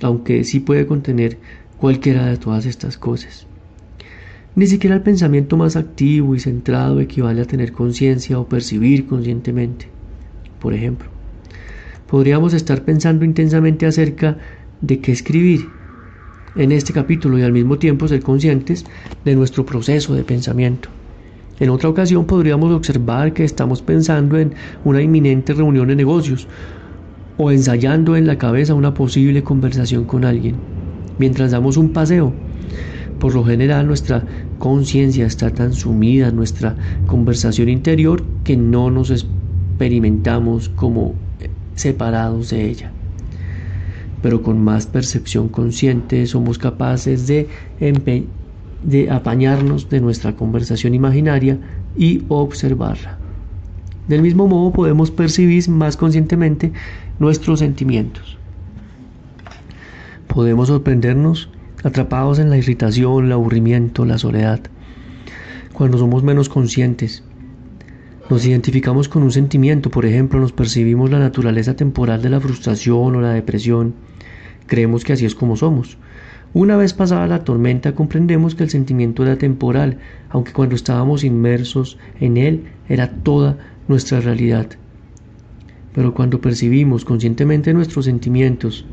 aunque 0.02 0.44
sí 0.44 0.60
puede 0.60 0.86
contener 0.86 1.38
cualquiera 1.78 2.26
de 2.26 2.36
todas 2.36 2.66
estas 2.66 2.98
cosas. 2.98 3.46
Ni 4.54 4.66
siquiera 4.66 4.96
el 4.96 5.02
pensamiento 5.02 5.56
más 5.56 5.76
activo 5.76 6.34
y 6.34 6.40
centrado 6.40 7.00
equivale 7.00 7.42
a 7.42 7.46
tener 7.46 7.72
conciencia 7.72 8.38
o 8.38 8.48
percibir 8.48 9.06
conscientemente. 9.06 9.88
Por 10.60 10.72
ejemplo, 10.72 11.08
podríamos 12.06 12.54
estar 12.54 12.82
pensando 12.82 13.24
intensamente 13.24 13.86
acerca 13.86 14.38
de 14.80 15.00
qué 15.00 15.12
escribir, 15.12 15.68
en 16.56 16.72
este 16.72 16.92
capítulo 16.92 17.38
y 17.38 17.42
al 17.42 17.52
mismo 17.52 17.78
tiempo 17.78 18.08
ser 18.08 18.22
conscientes 18.22 18.86
de 19.24 19.34
nuestro 19.36 19.66
proceso 19.66 20.14
de 20.14 20.24
pensamiento. 20.24 20.88
En 21.58 21.70
otra 21.70 21.88
ocasión 21.88 22.26
podríamos 22.26 22.70
observar 22.72 23.32
que 23.32 23.44
estamos 23.44 23.80
pensando 23.80 24.38
en 24.38 24.52
una 24.84 25.00
inminente 25.00 25.54
reunión 25.54 25.88
de 25.88 25.96
negocios 25.96 26.46
o 27.38 27.50
ensayando 27.50 28.14
en 28.16 28.26
la 28.26 28.36
cabeza 28.36 28.74
una 28.74 28.92
posible 28.92 29.42
conversación 29.42 30.04
con 30.04 30.24
alguien. 30.24 30.56
Mientras 31.18 31.52
damos 31.52 31.78
un 31.78 31.90
paseo, 31.90 32.34
por 33.18 33.34
lo 33.34 33.42
general 33.42 33.86
nuestra 33.86 34.24
conciencia 34.58 35.24
está 35.24 35.50
tan 35.50 35.72
sumida 35.72 36.28
en 36.28 36.36
nuestra 36.36 36.76
conversación 37.06 37.70
interior 37.70 38.22
que 38.44 38.56
no 38.58 38.90
nos 38.90 39.10
experimentamos 39.10 40.68
como 40.68 41.14
separados 41.74 42.50
de 42.50 42.68
ella. 42.68 42.92
Pero 44.22 44.42
con 44.42 44.62
más 44.62 44.86
percepción 44.86 45.48
consciente 45.48 46.26
somos 46.26 46.58
capaces 46.58 47.26
de 47.26 47.48
de 48.86 49.10
apañarnos 49.10 49.90
de 49.90 50.00
nuestra 50.00 50.36
conversación 50.36 50.94
imaginaria 50.94 51.58
y 51.96 52.22
observarla. 52.28 53.18
Del 54.06 54.22
mismo 54.22 54.46
modo 54.46 54.72
podemos 54.72 55.10
percibir 55.10 55.68
más 55.68 55.96
conscientemente 55.96 56.72
nuestros 57.18 57.58
sentimientos. 57.58 58.38
Podemos 60.28 60.68
sorprendernos 60.68 61.50
atrapados 61.82 62.38
en 62.38 62.48
la 62.48 62.58
irritación, 62.58 63.26
el 63.26 63.32
aburrimiento, 63.32 64.04
la 64.04 64.18
soledad. 64.18 64.60
Cuando 65.72 65.98
somos 65.98 66.22
menos 66.22 66.48
conscientes, 66.48 67.24
nos 68.30 68.46
identificamos 68.46 69.08
con 69.08 69.24
un 69.24 69.32
sentimiento, 69.32 69.90
por 69.90 70.06
ejemplo, 70.06 70.38
nos 70.38 70.52
percibimos 70.52 71.10
la 71.10 71.18
naturaleza 71.18 71.74
temporal 71.74 72.22
de 72.22 72.30
la 72.30 72.40
frustración 72.40 73.16
o 73.16 73.20
la 73.20 73.32
depresión, 73.32 73.94
creemos 74.66 75.02
que 75.02 75.12
así 75.12 75.24
es 75.24 75.34
como 75.34 75.56
somos. 75.56 75.98
Una 76.56 76.78
vez 76.78 76.94
pasada 76.94 77.26
la 77.26 77.44
tormenta 77.44 77.94
comprendemos 77.94 78.54
que 78.54 78.62
el 78.62 78.70
sentimiento 78.70 79.22
era 79.22 79.36
temporal, 79.36 79.98
aunque 80.30 80.54
cuando 80.54 80.74
estábamos 80.74 81.22
inmersos 81.22 81.98
en 82.18 82.38
él 82.38 82.64
era 82.88 83.10
toda 83.10 83.58
nuestra 83.88 84.22
realidad. 84.22 84.66
Pero 85.94 86.14
cuando 86.14 86.40
percibimos 86.40 87.04
conscientemente 87.04 87.74
nuestros 87.74 88.06
sentimientos, 88.06 88.86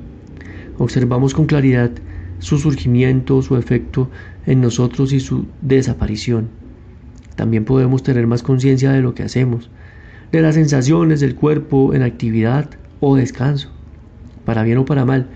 observamos 0.78 1.34
con 1.34 1.46
claridad 1.46 1.92
su 2.40 2.58
surgimiento, 2.58 3.42
su 3.42 3.56
efecto 3.56 4.10
en 4.46 4.60
nosotros 4.60 5.14
y 5.14 5.22
su 5.22 5.46
desaparición. 5.62 6.50
También 7.38 7.64
podemos 7.64 8.04
tener 8.04 8.28
más 8.28 8.44
conciencia 8.44 8.92
de 8.92 9.02
lo 9.02 9.16
que 9.16 9.24
hacemos, 9.24 9.70
de 10.34 10.42
las 10.42 10.56
sensaciones 10.56 11.22
del 11.22 11.36
cuerpo 11.36 11.94
en 11.94 12.02
actividad 12.02 12.72
o 13.00 13.16
descanso, 13.16 13.72
para 14.44 14.64
bien 14.64 14.80
o 14.80 14.84
para 14.84 15.06
mal, 15.06 15.30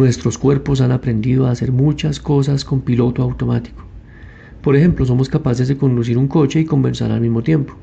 Nuestros 0.00 0.38
cuerpos 0.38 0.80
han 0.80 0.92
aprendido 0.92 1.46
a 1.46 1.50
hacer 1.50 1.72
muchas 1.72 2.20
cosas 2.20 2.64
con 2.64 2.80
piloto 2.80 3.22
automático. 3.22 3.84
Por 4.62 4.74
ejemplo, 4.74 5.04
somos 5.04 5.28
capaces 5.28 5.68
de 5.68 5.76
conducir 5.76 6.16
un 6.16 6.26
coche 6.26 6.58
y 6.58 6.64
conversar 6.64 7.10
al 7.10 7.20
mismo 7.20 7.42
tiempo. 7.42 7.74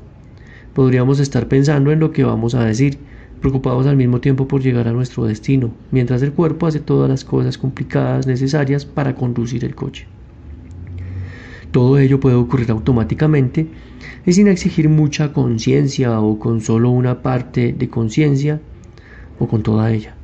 Podríamos 0.74 1.20
estar 1.20 1.46
pensando 1.46 1.92
en 1.92 2.00
lo 2.00 2.10
que 2.10 2.24
vamos 2.24 2.56
a 2.56 2.64
decir, 2.64 2.98
preocupados 3.40 3.86
al 3.86 3.96
mismo 3.96 4.20
tiempo 4.20 4.48
por 4.48 4.60
llegar 4.60 4.88
a 4.88 4.92
nuestro 4.92 5.26
destino, 5.26 5.70
mientras 5.92 6.20
el 6.22 6.32
cuerpo 6.32 6.66
hace 6.66 6.80
todas 6.80 7.08
las 7.08 7.24
cosas 7.24 7.56
complicadas 7.56 8.26
necesarias 8.26 8.84
para 8.84 9.14
conducir 9.14 9.64
el 9.64 9.76
coche. 9.76 10.08
Todo 11.70 12.00
ello 12.00 12.18
puede 12.18 12.34
ocurrir 12.34 12.72
automáticamente 12.72 13.68
y 14.26 14.32
sin 14.32 14.48
exigir 14.48 14.88
mucha 14.88 15.32
conciencia 15.32 16.20
o 16.20 16.40
con 16.40 16.62
solo 16.62 16.90
una 16.90 17.22
parte 17.22 17.72
de 17.72 17.88
conciencia 17.88 18.60
o 19.38 19.46
con 19.46 19.62
toda 19.62 19.92
ella. 19.92 20.17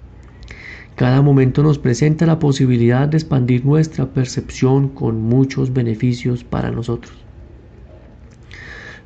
Cada 0.96 1.22
momento 1.22 1.64
nos 1.64 1.80
presenta 1.80 2.24
la 2.24 2.38
posibilidad 2.38 3.08
de 3.08 3.16
expandir 3.16 3.64
nuestra 3.64 4.06
percepción 4.12 4.88
con 4.88 5.20
muchos 5.20 5.72
beneficios 5.72 6.44
para 6.44 6.70
nosotros. 6.70 7.14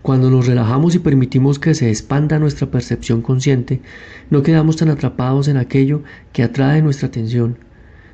Cuando 0.03 0.31
nos 0.31 0.47
relajamos 0.47 0.95
y 0.95 0.99
permitimos 0.99 1.59
que 1.59 1.75
se 1.75 1.89
expanda 1.89 2.39
nuestra 2.39 2.71
percepción 2.71 3.23
consciente, 3.23 3.81
no 4.29 4.43
quedamos 4.43 4.77
tan 4.77 4.91
atrapados 4.91 5.49
en 5.49 5.57
aquello 5.57 6.03
que 6.33 6.43
atrae 6.43 6.83
nuestra 6.83 7.09
atención. 7.09 7.59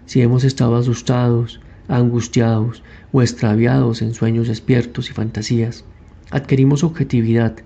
Si 0.07 0.23
hemos 0.23 0.45
estado 0.45 0.77
asustados, 0.77 1.61
angustiados 1.89 2.85
o 3.11 3.23
extraviados 3.23 4.03
en 4.03 4.15
sueños 4.15 4.47
despiertos 4.47 5.11
y 5.11 5.15
fantasías, 5.15 5.85
adquirimos 6.31 6.85
objetividad 6.85 7.57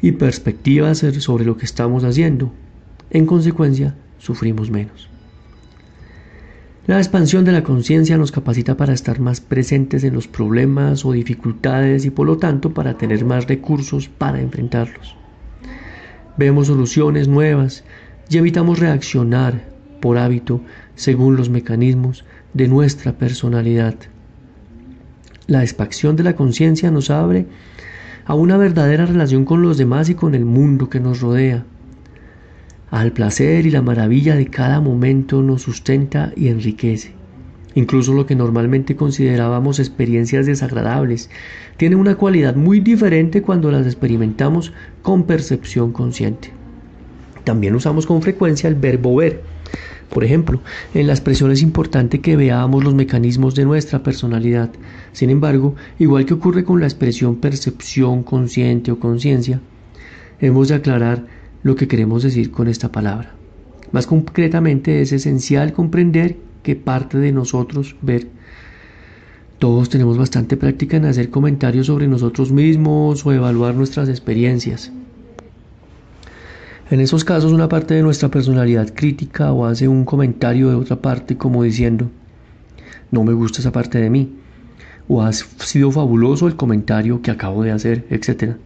y 0.00 0.12
perspectivas 0.12 1.04
sobre 1.18 1.44
lo 1.44 1.58
que 1.58 1.66
estamos 1.66 2.04
haciendo. 2.04 2.52
En 3.10 3.26
consecuencia, 3.26 3.94
sufrimos 4.18 4.70
menos. 4.70 5.11
La 6.84 6.98
expansión 6.98 7.44
de 7.44 7.52
la 7.52 7.62
conciencia 7.62 8.18
nos 8.18 8.32
capacita 8.32 8.76
para 8.76 8.92
estar 8.92 9.20
más 9.20 9.40
presentes 9.40 10.02
en 10.02 10.14
los 10.14 10.26
problemas 10.26 11.04
o 11.04 11.12
dificultades 11.12 12.04
y 12.04 12.10
por 12.10 12.26
lo 12.26 12.38
tanto 12.38 12.74
para 12.74 12.98
tener 12.98 13.24
más 13.24 13.46
recursos 13.46 14.08
para 14.08 14.40
enfrentarlos. 14.40 15.14
Vemos 16.36 16.66
soluciones 16.66 17.28
nuevas 17.28 17.84
y 18.28 18.38
evitamos 18.38 18.80
reaccionar 18.80 19.62
por 20.00 20.18
hábito 20.18 20.60
según 20.96 21.36
los 21.36 21.50
mecanismos 21.50 22.24
de 22.52 22.66
nuestra 22.66 23.12
personalidad. 23.12 23.94
La 25.46 25.62
expansión 25.62 26.16
de 26.16 26.24
la 26.24 26.34
conciencia 26.34 26.90
nos 26.90 27.10
abre 27.10 27.46
a 28.24 28.34
una 28.34 28.56
verdadera 28.56 29.06
relación 29.06 29.44
con 29.44 29.62
los 29.62 29.78
demás 29.78 30.08
y 30.08 30.16
con 30.16 30.34
el 30.34 30.44
mundo 30.44 30.90
que 30.90 30.98
nos 30.98 31.20
rodea 31.20 31.64
al 32.92 33.12
placer 33.12 33.64
y 33.64 33.70
la 33.70 33.80
maravilla 33.80 34.36
de 34.36 34.48
cada 34.48 34.78
momento 34.78 35.40
nos 35.40 35.62
sustenta 35.62 36.30
y 36.36 36.48
enriquece. 36.48 37.12
Incluso 37.74 38.12
lo 38.12 38.26
que 38.26 38.36
normalmente 38.36 38.96
considerábamos 38.96 39.78
experiencias 39.78 40.44
desagradables 40.44 41.30
tiene 41.78 41.96
una 41.96 42.16
cualidad 42.16 42.54
muy 42.54 42.80
diferente 42.80 43.40
cuando 43.40 43.70
las 43.70 43.86
experimentamos 43.86 44.74
con 45.00 45.24
percepción 45.24 45.92
consciente. 45.92 46.50
También 47.44 47.74
usamos 47.74 48.04
con 48.04 48.20
frecuencia 48.20 48.68
el 48.68 48.74
verbo 48.74 49.16
ver. 49.16 49.40
Por 50.10 50.22
ejemplo, 50.22 50.60
en 50.92 51.06
la 51.06 51.14
expresión 51.14 51.50
es 51.50 51.62
importante 51.62 52.20
que 52.20 52.36
veamos 52.36 52.84
los 52.84 52.94
mecanismos 52.94 53.54
de 53.54 53.64
nuestra 53.64 54.02
personalidad. 54.02 54.68
Sin 55.12 55.30
embargo, 55.30 55.76
igual 55.98 56.26
que 56.26 56.34
ocurre 56.34 56.62
con 56.62 56.80
la 56.80 56.86
expresión 56.88 57.36
percepción 57.36 58.22
consciente 58.22 58.92
o 58.92 59.00
conciencia, 59.00 59.62
hemos 60.40 60.68
de 60.68 60.74
aclarar 60.74 61.41
lo 61.62 61.76
que 61.76 61.88
queremos 61.88 62.22
decir 62.22 62.50
con 62.50 62.68
esta 62.68 62.90
palabra. 62.90 63.34
Más 63.92 64.06
concretamente 64.06 65.02
es 65.02 65.12
esencial 65.12 65.72
comprender 65.72 66.36
que 66.62 66.76
parte 66.76 67.18
de 67.18 67.32
nosotros 67.32 67.96
ver. 68.00 68.28
Todos 69.58 69.90
tenemos 69.90 70.18
bastante 70.18 70.56
práctica 70.56 70.96
en 70.96 71.04
hacer 71.04 71.30
comentarios 71.30 71.86
sobre 71.86 72.08
nosotros 72.08 72.50
mismos 72.50 73.24
o 73.24 73.32
evaluar 73.32 73.74
nuestras 73.74 74.08
experiencias. 74.08 74.90
En 76.90 77.00
esos 77.00 77.24
casos 77.24 77.52
una 77.52 77.68
parte 77.68 77.94
de 77.94 78.02
nuestra 78.02 78.28
personalidad 78.28 78.92
crítica 78.94 79.52
o 79.52 79.66
hace 79.66 79.88
un 79.88 80.04
comentario 80.04 80.68
de 80.68 80.74
otra 80.74 80.96
parte 81.00 81.36
como 81.36 81.62
diciendo, 81.62 82.10
no 83.10 83.24
me 83.24 83.32
gusta 83.32 83.60
esa 83.60 83.72
parte 83.72 83.98
de 83.98 84.10
mí, 84.10 84.36
o 85.08 85.22
ha 85.22 85.32
sido 85.32 85.90
fabuloso 85.90 86.46
el 86.46 86.56
comentario 86.56 87.22
que 87.22 87.30
acabo 87.30 87.62
de 87.62 87.70
hacer, 87.70 88.04
etc. 88.10 88.56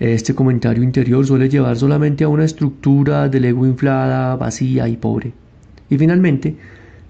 Este 0.00 0.34
comentario 0.34 0.82
interior 0.82 1.26
suele 1.26 1.50
llevar 1.50 1.76
solamente 1.76 2.24
a 2.24 2.28
una 2.28 2.46
estructura 2.46 3.28
del 3.28 3.44
ego 3.44 3.66
inflada, 3.66 4.34
vacía 4.34 4.88
y 4.88 4.96
pobre. 4.96 5.34
Y 5.90 5.98
finalmente, 5.98 6.56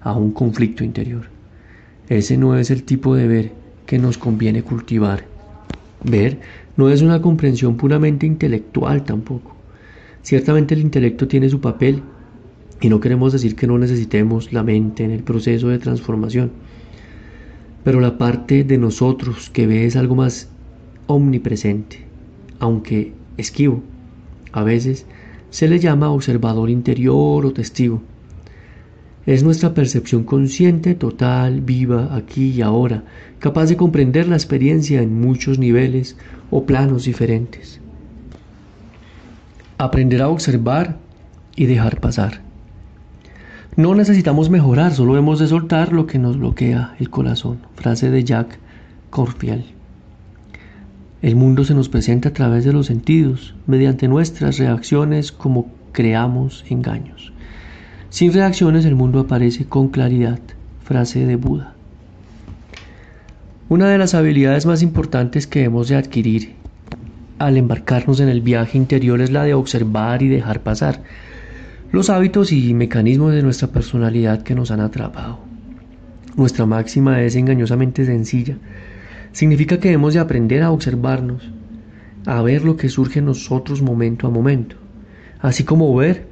a 0.01 0.11
un 0.11 0.31
conflicto 0.31 0.83
interior. 0.83 1.21
Ese 2.09 2.37
no 2.37 2.57
es 2.57 2.69
el 2.69 2.83
tipo 2.83 3.15
de 3.15 3.29
ver 3.29 3.51
que 3.85 3.97
nos 3.97 4.17
conviene 4.17 4.63
cultivar. 4.63 5.23
Ver 6.03 6.39
no 6.75 6.89
es 6.89 7.01
una 7.01 7.21
comprensión 7.21 7.77
puramente 7.77 8.25
intelectual 8.25 9.05
tampoco. 9.05 9.55
Ciertamente 10.21 10.73
el 10.73 10.81
intelecto 10.81 11.29
tiene 11.29 11.47
su 11.47 11.61
papel 11.61 12.03
y 12.81 12.89
no 12.89 12.99
queremos 12.99 13.31
decir 13.31 13.55
que 13.55 13.67
no 13.67 13.77
necesitemos 13.77 14.51
la 14.51 14.63
mente 14.63 15.05
en 15.05 15.11
el 15.11 15.23
proceso 15.23 15.69
de 15.69 15.79
transformación. 15.79 16.51
Pero 17.85 18.01
la 18.01 18.17
parte 18.17 18.65
de 18.65 18.77
nosotros 18.77 19.49
que 19.49 19.65
ve 19.65 19.85
es 19.85 19.95
algo 19.95 20.15
más 20.15 20.49
omnipresente, 21.07 22.10
aunque 22.61 23.11
esquivo. 23.37 23.81
A 24.53 24.63
veces 24.63 25.05
se 25.49 25.67
le 25.67 25.79
llama 25.79 26.11
observador 26.11 26.69
interior 26.69 27.45
o 27.45 27.51
testigo. 27.51 28.01
Es 29.25 29.43
nuestra 29.43 29.73
percepción 29.73 30.23
consciente, 30.23 30.95
total, 30.95 31.61
viva, 31.61 32.15
aquí 32.15 32.51
y 32.51 32.61
ahora, 32.61 33.03
capaz 33.39 33.65
de 33.65 33.77
comprender 33.77 34.27
la 34.27 34.35
experiencia 34.35 35.01
en 35.01 35.19
muchos 35.19 35.57
niveles 35.59 36.17
o 36.51 36.65
planos 36.65 37.05
diferentes. 37.05 37.81
Aprender 39.77 40.21
a 40.21 40.29
observar 40.29 40.97
y 41.55 41.65
dejar 41.65 41.99
pasar. 41.99 42.41
No 43.75 43.95
necesitamos 43.95 44.51
mejorar, 44.51 44.93
solo 44.93 45.17
hemos 45.17 45.39
de 45.39 45.47
soltar 45.47 45.93
lo 45.93 46.05
que 46.05 46.19
nos 46.19 46.37
bloquea 46.37 46.95
el 46.99 47.09
corazón. 47.09 47.59
Frase 47.75 48.11
de 48.11 48.23
Jack 48.23 48.59
Corfield. 49.09 49.80
El 51.21 51.35
mundo 51.35 51.63
se 51.65 51.75
nos 51.75 51.87
presenta 51.87 52.29
a 52.29 52.33
través 52.33 52.65
de 52.65 52.73
los 52.73 52.87
sentidos, 52.87 53.53
mediante 53.67 54.07
nuestras 54.07 54.57
reacciones 54.57 55.31
como 55.31 55.71
creamos 55.91 56.65
engaños. 56.69 57.31
Sin 58.09 58.33
reacciones 58.33 58.85
el 58.85 58.95
mundo 58.95 59.19
aparece 59.19 59.65
con 59.65 59.89
claridad. 59.89 60.39
frase 60.83 61.25
de 61.25 61.35
Buda. 61.35 61.75
Una 63.69 63.87
de 63.87 63.97
las 63.97 64.15
habilidades 64.15 64.65
más 64.65 64.81
importantes 64.81 65.47
que 65.47 65.63
hemos 65.63 65.87
de 65.87 65.95
adquirir 65.95 66.55
al 67.39 67.55
embarcarnos 67.55 68.19
en 68.19 68.27
el 68.27 68.41
viaje 68.41 68.77
interior 68.77 69.21
es 69.21 69.31
la 69.31 69.43
de 69.43 69.53
observar 69.53 70.21
y 70.21 70.27
dejar 70.27 70.61
pasar 70.61 71.01
los 71.91 72.09
hábitos 72.09 72.51
y 72.51 72.73
mecanismos 72.73 73.33
de 73.33 73.43
nuestra 73.43 73.69
personalidad 73.69 74.41
que 74.41 74.55
nos 74.55 74.71
han 74.71 74.79
atrapado. 74.79 75.39
Nuestra 76.35 76.65
máxima 76.65 77.21
es 77.21 77.35
engañosamente 77.35 78.05
sencilla. 78.05 78.57
Significa 79.31 79.79
que 79.79 79.91
hemos 79.91 80.13
de 80.13 80.19
aprender 80.19 80.61
a 80.63 80.71
observarnos, 80.71 81.49
a 82.25 82.41
ver 82.41 82.63
lo 82.63 82.77
que 82.77 82.89
surge 82.89 83.19
en 83.19 83.25
nosotros 83.25 83.81
momento 83.81 84.27
a 84.27 84.29
momento, 84.29 84.75
así 85.39 85.63
como 85.63 85.95
ver 85.95 86.27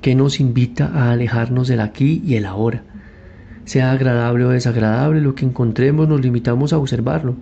que 0.00 0.14
nos 0.14 0.40
invita 0.40 0.86
a 0.86 1.10
alejarnos 1.12 1.68
del 1.68 1.80
aquí 1.80 2.22
y 2.24 2.36
el 2.36 2.46
ahora 2.46 2.82
sea 3.64 3.92
agradable 3.92 4.44
o 4.44 4.50
desagradable, 4.50 5.20
lo 5.20 5.34
que 5.34 5.44
encontremos 5.44 6.08
nos 6.08 6.20
limitamos 6.20 6.72
a 6.72 6.78
observarlo. 6.78 7.34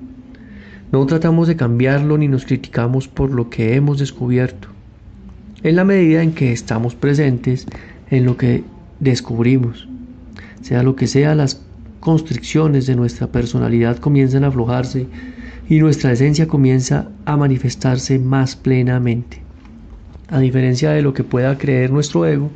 No 0.92 1.04
tratamos 1.07 1.49
de 1.49 1.57
cambiarlo 1.57 2.19
ni 2.19 2.28
nos 2.28 2.45
criticamos 2.45 3.09
por 3.09 3.31
lo 3.31 3.50
que 3.50 3.75
hemos 3.75 3.99
descubierto. 3.99 4.69
En 5.62 5.76
la 5.76 5.85
medida 5.85 6.23
en 6.23 6.33
que 6.33 6.52
estamos 6.52 6.95
presentes 6.95 7.66
en 8.11 8.25
lo 8.25 8.37
que 8.37 8.64
descubrimos, 9.00 9.88
sea 10.61 10.83
lo 10.83 10.97
que 10.97 11.07
sea, 11.07 11.35
las 11.35 11.62
constricciones 12.02 12.88
de 12.88 12.97
nuestra 12.97 13.28
personalidad 13.28 13.99
comienzan 13.99 14.42
a 14.42 14.49
aflojarse 14.49 15.06
y 15.68 15.78
nuestra 15.78 16.11
esencia 16.11 16.49
comienza 16.49 17.09
a 17.26 17.37
manifestarse 17.37 18.18
más 18.18 18.56
plenamente. 18.56 19.40
A 20.26 20.40
diferencia 20.40 20.90
de 20.90 21.00
lo 21.00 21.14
que 21.14 21.23
pueda 21.23 21.56
creer 21.59 21.92
nuestro 21.92 22.26
ego, 22.26 22.50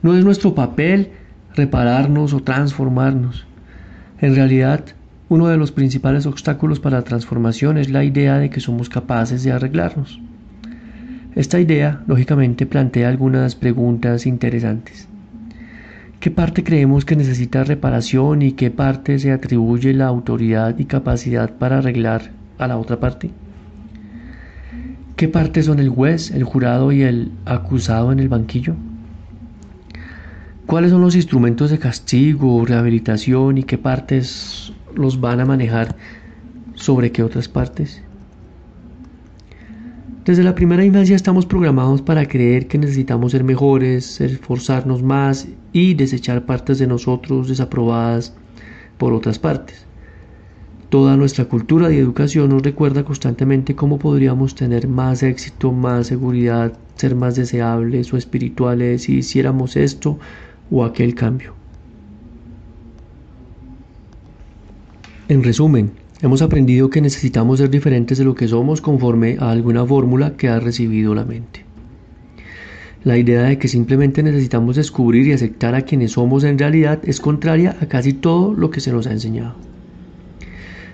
no 0.00 0.16
es 0.16 0.24
nuestro 0.24 0.54
papel 0.54 1.10
repararnos 1.54 2.32
o 2.32 2.40
transformarnos. 2.40 3.46
En 4.22 4.34
realidad, 4.34 4.86
uno 5.28 5.48
de 5.48 5.58
los 5.58 5.70
principales 5.70 6.24
obstáculos 6.24 6.80
para 6.80 6.96
la 6.96 7.04
transformación 7.04 7.76
es 7.76 7.90
la 7.90 8.04
idea 8.04 8.38
de 8.38 8.48
que 8.48 8.60
somos 8.60 8.88
capaces 8.88 9.44
de 9.44 9.52
arreglarnos. 9.52 10.18
Esta 11.34 11.60
idea, 11.60 12.02
lógicamente, 12.06 12.64
plantea 12.64 13.10
algunas 13.10 13.54
preguntas 13.54 14.24
interesantes. 14.24 15.09
¿Qué 16.20 16.30
parte 16.30 16.62
creemos 16.62 17.06
que 17.06 17.16
necesita 17.16 17.64
reparación 17.64 18.42
y 18.42 18.52
qué 18.52 18.70
parte 18.70 19.18
se 19.18 19.32
atribuye 19.32 19.94
la 19.94 20.06
autoridad 20.06 20.78
y 20.78 20.84
capacidad 20.84 21.56
para 21.56 21.78
arreglar 21.78 22.32
a 22.58 22.66
la 22.66 22.76
otra 22.76 23.00
parte? 23.00 23.30
¿Qué 25.16 25.28
partes 25.28 25.64
son 25.64 25.78
el 25.78 25.88
juez, 25.88 26.30
el 26.30 26.44
jurado 26.44 26.92
y 26.92 27.00
el 27.00 27.32
acusado 27.46 28.12
en 28.12 28.18
el 28.18 28.28
banquillo? 28.28 28.76
¿Cuáles 30.66 30.90
son 30.90 31.00
los 31.00 31.16
instrumentos 31.16 31.70
de 31.70 31.78
castigo, 31.78 32.66
rehabilitación 32.66 33.56
y 33.56 33.62
qué 33.62 33.78
partes 33.78 34.74
los 34.94 35.22
van 35.22 35.40
a 35.40 35.46
manejar 35.46 35.96
sobre 36.74 37.12
qué 37.12 37.22
otras 37.22 37.48
partes? 37.48 38.02
Desde 40.24 40.42
la 40.42 40.54
primera 40.54 40.84
infancia 40.84 41.16
estamos 41.16 41.46
programados 41.46 42.02
para 42.02 42.26
creer 42.26 42.66
que 42.66 42.76
necesitamos 42.76 43.32
ser 43.32 43.42
mejores, 43.42 44.20
esforzarnos 44.20 45.02
más 45.02 45.48
y 45.72 45.94
desechar 45.94 46.44
partes 46.44 46.78
de 46.78 46.86
nosotros 46.86 47.48
desaprobadas 47.48 48.34
por 48.98 49.14
otras 49.14 49.38
partes. 49.38 49.86
Toda 50.90 51.16
nuestra 51.16 51.46
cultura 51.46 51.90
y 51.90 51.96
educación 51.96 52.50
nos 52.50 52.62
recuerda 52.62 53.02
constantemente 53.02 53.74
cómo 53.74 53.98
podríamos 53.98 54.54
tener 54.54 54.88
más 54.88 55.22
éxito, 55.22 55.72
más 55.72 56.08
seguridad, 56.08 56.74
ser 56.96 57.14
más 57.14 57.36
deseables 57.36 58.12
o 58.12 58.18
espirituales 58.18 59.04
si 59.04 59.18
hiciéramos 59.18 59.74
esto 59.74 60.18
o 60.70 60.84
aquel 60.84 61.14
cambio. 61.14 61.54
En 65.28 65.42
resumen, 65.42 65.92
hemos 66.22 66.42
aprendido 66.42 66.90
que 66.90 67.00
necesitamos 67.00 67.58
ser 67.58 67.70
diferentes 67.70 68.18
de 68.18 68.24
lo 68.24 68.34
que 68.34 68.48
somos 68.48 68.80
conforme 68.80 69.36
a 69.40 69.50
alguna 69.50 69.86
fórmula 69.86 70.36
que 70.36 70.48
ha 70.48 70.60
recibido 70.60 71.14
la 71.14 71.24
mente. 71.24 71.64
La 73.02 73.16
idea 73.16 73.44
de 73.44 73.58
que 73.58 73.68
simplemente 73.68 74.22
necesitamos 74.22 74.76
descubrir 74.76 75.26
y 75.26 75.32
aceptar 75.32 75.74
a 75.74 75.82
quienes 75.82 76.12
somos 76.12 76.44
en 76.44 76.58
realidad 76.58 77.00
es 77.04 77.20
contraria 77.20 77.76
a 77.80 77.86
casi 77.86 78.12
todo 78.12 78.52
lo 78.52 78.70
que 78.70 78.80
se 78.80 78.92
nos 78.92 79.06
ha 79.06 79.12
enseñado. 79.12 79.54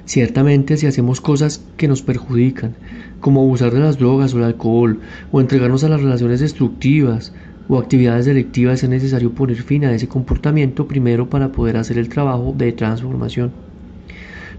Ciertamente 0.04 0.76
si 0.76 0.86
hacemos 0.86 1.20
cosas 1.20 1.64
que 1.76 1.88
nos 1.88 2.02
perjudican, 2.02 2.76
como 3.18 3.40
abusar 3.40 3.72
de 3.74 3.80
las 3.80 3.98
drogas 3.98 4.34
o 4.34 4.38
el 4.38 4.44
alcohol, 4.44 5.00
o 5.32 5.40
entregarnos 5.40 5.82
a 5.82 5.88
las 5.88 6.00
relaciones 6.00 6.38
destructivas, 6.38 7.32
o 7.68 7.78
actividades 7.78 8.26
selectivas 8.26 8.84
es 8.84 8.88
necesario 8.88 9.32
poner 9.32 9.56
fin 9.56 9.84
a 9.84 9.92
ese 9.92 10.06
comportamiento 10.06 10.86
primero 10.86 11.28
para 11.28 11.50
poder 11.50 11.76
hacer 11.76 11.98
el 11.98 12.08
trabajo 12.08 12.54
de 12.56 12.70
transformación. 12.70 13.65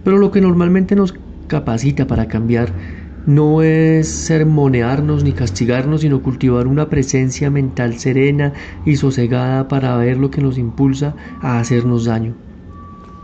Pero 0.07 0.19
lo 0.19 0.31
que 0.31 0.39
normalmente 0.39 0.95
nos 0.95 1.13
capacita 1.47 2.07
para 2.07 2.29
cambiar 2.29 2.71
no 3.25 3.61
es 3.61 4.07
sermonearnos 4.07 5.25
ni 5.25 5.33
castigarnos, 5.33 5.99
sino 5.99 6.23
cultivar 6.23 6.65
una 6.65 6.87
presencia 6.87 7.49
mental 7.49 7.99
serena 7.99 8.53
y 8.85 8.95
sosegada 8.95 9.67
para 9.67 9.97
ver 9.97 10.15
lo 10.15 10.31
que 10.31 10.39
nos 10.39 10.57
impulsa 10.57 11.13
a 11.41 11.59
hacernos 11.59 12.05
daño. 12.05 12.35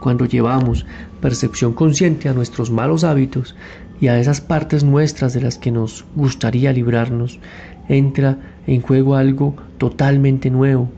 Cuando 0.01 0.25
llevamos 0.25 0.85
percepción 1.21 1.71
consciente 1.71 2.27
a 2.27 2.33
nuestros 2.33 2.69
malos 2.69 3.05
hábitos 3.05 3.55
y 4.01 4.07
a 4.07 4.19
esas 4.19 4.41
partes 4.41 4.83
nuestras 4.83 5.33
de 5.33 5.39
las 5.39 5.57
que 5.57 5.71
nos 5.71 6.03
gustaría 6.17 6.73
librarnos, 6.73 7.39
entra 7.87 8.39
en 8.67 8.81
juego 8.81 9.15
algo 9.15 9.55
totalmente 9.77 10.49
nuevo. 10.49 10.89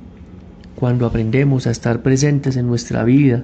Cuando 0.73 1.05
aprendemos 1.05 1.67
a 1.67 1.71
estar 1.71 2.01
presentes 2.01 2.57
en 2.57 2.65
nuestra 2.65 3.03
vida 3.03 3.43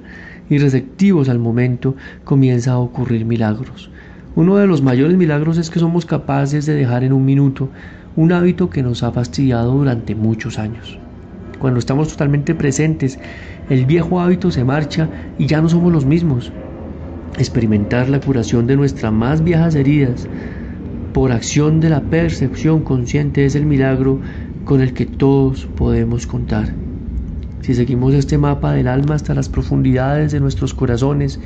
y 0.52 0.58
receptivos 0.58 1.30
al 1.30 1.40
momento, 1.40 1.96
comienza 2.26 2.74
a 2.74 2.78
ocurrir 2.78 3.24
milagros. 3.24 3.90
Uno 4.36 4.58
de 4.58 4.68
los 4.68 4.82
mayores 4.82 5.16
milagros 5.16 5.58
es 5.58 5.70
que 5.70 5.80
somos 5.80 6.06
capaces 6.06 6.66
de 6.66 6.76
dejar 6.76 7.06
en 7.06 7.14
un 7.14 7.24
minuto 7.24 7.70
un 8.18 8.34
hábito 8.34 8.70
que 8.70 8.84
nos 8.84 9.02
ha 9.02 9.14
fastidiado 9.14 9.72
durante 9.72 10.14
muchos 10.14 10.60
años. 10.60 11.00
Cuando 11.58 11.80
estamos 11.80 12.10
totalmente 12.10 12.54
presentes, 12.54 13.18
el 13.70 13.86
viejo 13.86 14.20
hábito 14.20 14.52
se 14.52 14.66
marcha 14.66 15.08
y 15.40 15.48
ya 15.48 15.62
no 15.62 15.70
somos 15.70 15.94
los 15.94 16.06
mismos. 16.06 16.52
Experimentar 17.38 18.10
la 18.10 18.20
curación 18.20 18.68
de 18.68 18.76
nuestras 18.76 19.14
más 19.14 19.42
viejas 19.46 19.76
heridas 19.76 20.28
por 21.14 21.32
acción 21.32 21.80
de 21.80 21.92
la 21.92 22.02
percepción 22.02 22.84
consciente 22.84 23.46
es 23.46 23.56
el 23.56 23.66
milagro 23.66 24.20
con 24.66 24.82
el 24.82 24.94
que 24.94 25.06
todos 25.06 25.66
podemos 25.78 26.28
contar. 26.28 26.74
Si 27.62 27.76
seguimos 27.76 28.14
este 28.14 28.38
mapa 28.38 28.74
del 28.74 28.88
alma 28.88 29.16
hasta 29.16 29.34
las 29.34 29.50
profundidades 29.50 30.32
de 30.32 30.40
nuestros 30.40 30.74
corazones, 30.74 31.40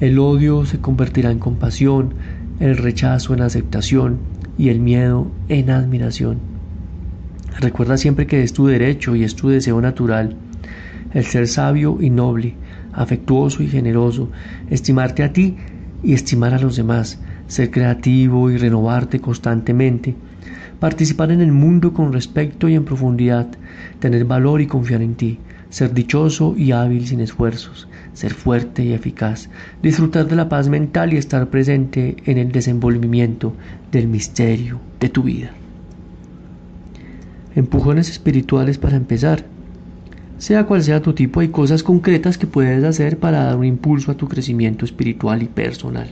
el 0.00 0.18
odio 0.18 0.66
se 0.66 0.80
convertirá 0.80 1.30
en 1.30 1.38
compasión, 1.38 2.14
el 2.60 2.76
rechazo 2.76 3.34
en 3.34 3.42
aceptación 3.42 4.18
y 4.58 4.68
el 4.68 4.80
miedo 4.80 5.30
en 5.48 5.70
admiración. 5.70 6.38
Recuerda 7.60 7.96
siempre 7.96 8.26
que 8.26 8.42
es 8.42 8.52
tu 8.52 8.66
derecho 8.66 9.14
y 9.14 9.24
es 9.24 9.36
tu 9.36 9.48
deseo 9.48 9.80
natural 9.80 10.36
el 11.16 11.24
ser 11.24 11.48
sabio 11.48 11.98
y 12.00 12.10
noble, 12.10 12.56
afectuoso 12.92 13.62
y 13.62 13.68
generoso, 13.68 14.30
estimarte 14.68 15.22
a 15.22 15.32
ti 15.32 15.56
y 16.02 16.12
estimar 16.12 16.52
a 16.52 16.58
los 16.58 16.76
demás, 16.76 17.20
ser 17.46 17.70
creativo 17.70 18.50
y 18.50 18.58
renovarte 18.58 19.20
constantemente, 19.20 20.14
participar 20.80 21.30
en 21.30 21.40
el 21.40 21.52
mundo 21.52 21.92
con 21.92 22.12
respeto 22.12 22.68
y 22.68 22.74
en 22.74 22.84
profundidad, 22.84 23.48
tener 23.98 24.24
valor 24.24 24.60
y 24.60 24.66
confiar 24.66 25.02
en 25.02 25.14
ti, 25.14 25.38
ser 25.70 25.94
dichoso 25.94 26.54
y 26.56 26.72
hábil 26.72 27.06
sin 27.06 27.20
esfuerzos, 27.20 27.88
ser 28.12 28.32
fuerte 28.34 28.84
y 28.84 28.92
eficaz, 28.92 29.48
disfrutar 29.82 30.26
de 30.26 30.36
la 30.36 30.48
paz 30.48 30.68
mental 30.68 31.12
y 31.12 31.16
estar 31.16 31.48
presente 31.48 32.16
en 32.26 32.38
el 32.38 32.52
desenvolvimiento 32.52 33.54
del 33.90 34.08
misterio 34.08 34.80
de 35.00 35.08
tu 35.08 35.22
vida. 35.22 35.50
Empujones 37.54 38.10
espirituales 38.10 38.78
para 38.78 38.96
empezar. 38.96 39.44
Sea 40.38 40.66
cual 40.66 40.82
sea 40.82 41.00
tu 41.00 41.14
tipo, 41.14 41.40
hay 41.40 41.48
cosas 41.48 41.82
concretas 41.82 42.36
que 42.36 42.46
puedes 42.46 42.84
hacer 42.84 43.18
para 43.18 43.44
dar 43.44 43.56
un 43.56 43.64
impulso 43.64 44.12
a 44.12 44.16
tu 44.16 44.28
crecimiento 44.28 44.84
espiritual 44.84 45.42
y 45.42 45.46
personal. 45.46 46.08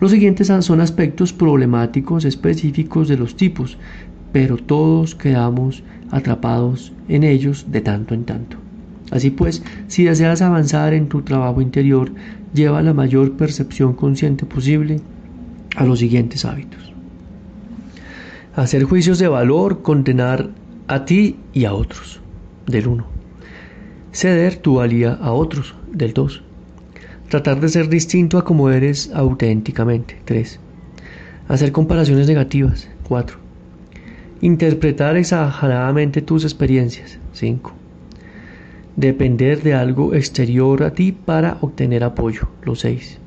Los 0.00 0.10
siguientes 0.10 0.48
son 0.60 0.80
aspectos 0.80 1.32
problemáticos 1.32 2.24
específicos 2.24 3.08
de 3.08 3.16
los 3.16 3.36
tipos, 3.36 3.78
pero 4.32 4.56
todos 4.56 5.14
quedamos 5.14 5.82
atrapados 6.10 6.92
en 7.08 7.24
ellos 7.24 7.66
de 7.70 7.80
tanto 7.80 8.14
en 8.14 8.24
tanto. 8.24 8.58
Así 9.10 9.30
pues, 9.30 9.62
si 9.86 10.04
deseas 10.04 10.42
avanzar 10.42 10.92
en 10.92 11.08
tu 11.08 11.22
trabajo 11.22 11.60
interior, 11.60 12.10
lleva 12.52 12.82
la 12.82 12.92
mayor 12.92 13.32
percepción 13.32 13.94
consciente 13.94 14.44
posible 14.44 15.00
a 15.76 15.84
los 15.84 16.00
siguientes 16.00 16.44
hábitos. 16.44 16.92
Hacer 18.54 18.84
juicios 18.84 19.18
de 19.18 19.28
valor, 19.28 19.82
condenar 19.82 20.50
a 20.88 21.04
ti 21.04 21.36
y 21.52 21.64
a 21.64 21.74
otros, 21.74 22.20
del 22.66 22.88
1. 22.88 23.06
Ceder 24.12 24.56
tu 24.56 24.76
valía 24.76 25.12
a 25.12 25.32
otros, 25.32 25.74
del 25.92 26.12
2. 26.12 26.42
Tratar 27.28 27.58
de 27.60 27.68
ser 27.68 27.88
distinto 27.88 28.38
a 28.38 28.44
como 28.44 28.70
eres 28.70 29.10
auténticamente. 29.12 30.16
3. 30.26 30.60
Hacer 31.48 31.72
comparaciones 31.72 32.28
negativas. 32.28 32.88
4. 33.08 33.36
Interpretar 34.42 35.16
exageradamente 35.16 36.22
tus 36.22 36.44
experiencias. 36.44 37.18
5. 37.32 37.72
Depender 38.94 39.60
de 39.64 39.74
algo 39.74 40.14
exterior 40.14 40.84
a 40.84 40.92
ti 40.92 41.10
para 41.10 41.58
obtener 41.62 42.04
apoyo. 42.04 42.48
Los 42.62 42.80
6. 42.80 43.18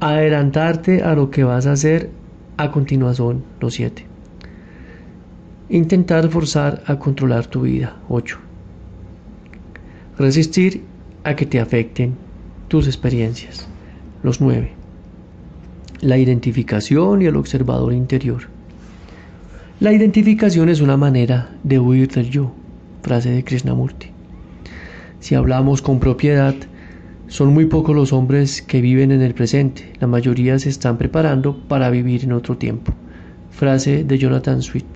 Adelantarte 0.00 1.02
a 1.02 1.14
lo 1.14 1.30
que 1.30 1.44
vas 1.44 1.66
a 1.66 1.72
hacer 1.72 2.08
a 2.56 2.70
continuación. 2.70 3.44
Los 3.60 3.74
7. 3.74 4.06
Intentar 5.68 6.30
forzar 6.30 6.82
a 6.86 6.98
controlar 6.98 7.46
tu 7.48 7.62
vida. 7.62 7.96
8. 8.08 8.38
Resistir 10.16 10.93
a 11.24 11.34
que 11.34 11.46
te 11.46 11.58
afecten 11.58 12.14
tus 12.68 12.86
experiencias. 12.86 13.66
Los 14.22 14.40
9. 14.40 14.72
La 16.00 16.18
identificación 16.18 17.22
y 17.22 17.26
el 17.26 17.36
observador 17.36 17.92
interior. 17.92 18.42
La 19.80 19.92
identificación 19.92 20.68
es 20.68 20.80
una 20.80 20.96
manera 20.96 21.50
de 21.62 21.78
huir 21.78 22.08
del 22.08 22.30
yo, 22.30 22.52
frase 23.02 23.30
de 23.30 23.42
Krishnamurti. 23.42 24.08
Si 25.20 25.34
hablamos 25.34 25.82
con 25.82 25.98
propiedad, 25.98 26.54
son 27.28 27.52
muy 27.52 27.66
pocos 27.66 27.96
los 27.96 28.12
hombres 28.12 28.62
que 28.62 28.80
viven 28.80 29.10
en 29.10 29.22
el 29.22 29.34
presente, 29.34 29.92
la 29.98 30.06
mayoría 30.06 30.58
se 30.58 30.68
están 30.68 30.98
preparando 30.98 31.58
para 31.66 31.90
vivir 31.90 32.24
en 32.24 32.32
otro 32.32 32.56
tiempo. 32.56 32.92
Frase 33.50 34.04
de 34.04 34.18
Jonathan 34.18 34.62
Swift. 34.62 34.93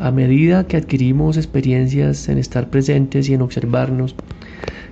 A 0.00 0.12
medida 0.12 0.64
que 0.68 0.76
adquirimos 0.76 1.36
experiencias 1.36 2.28
en 2.28 2.38
estar 2.38 2.70
presentes 2.70 3.28
y 3.28 3.34
en 3.34 3.42
observarnos, 3.42 4.14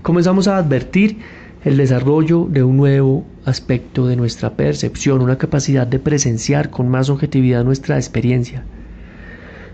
comenzamos 0.02 0.48
a 0.48 0.56
advertir 0.56 1.18
el 1.64 1.76
desarrollo 1.76 2.48
de 2.50 2.64
un 2.64 2.76
nuevo 2.76 3.24
aspecto 3.44 4.08
de 4.08 4.16
nuestra 4.16 4.54
percepción, 4.54 5.22
una 5.22 5.38
capacidad 5.38 5.86
de 5.86 6.00
presenciar 6.00 6.70
con 6.70 6.88
más 6.88 7.08
objetividad 7.08 7.62
nuestra 7.62 7.96
experiencia. 7.98 8.64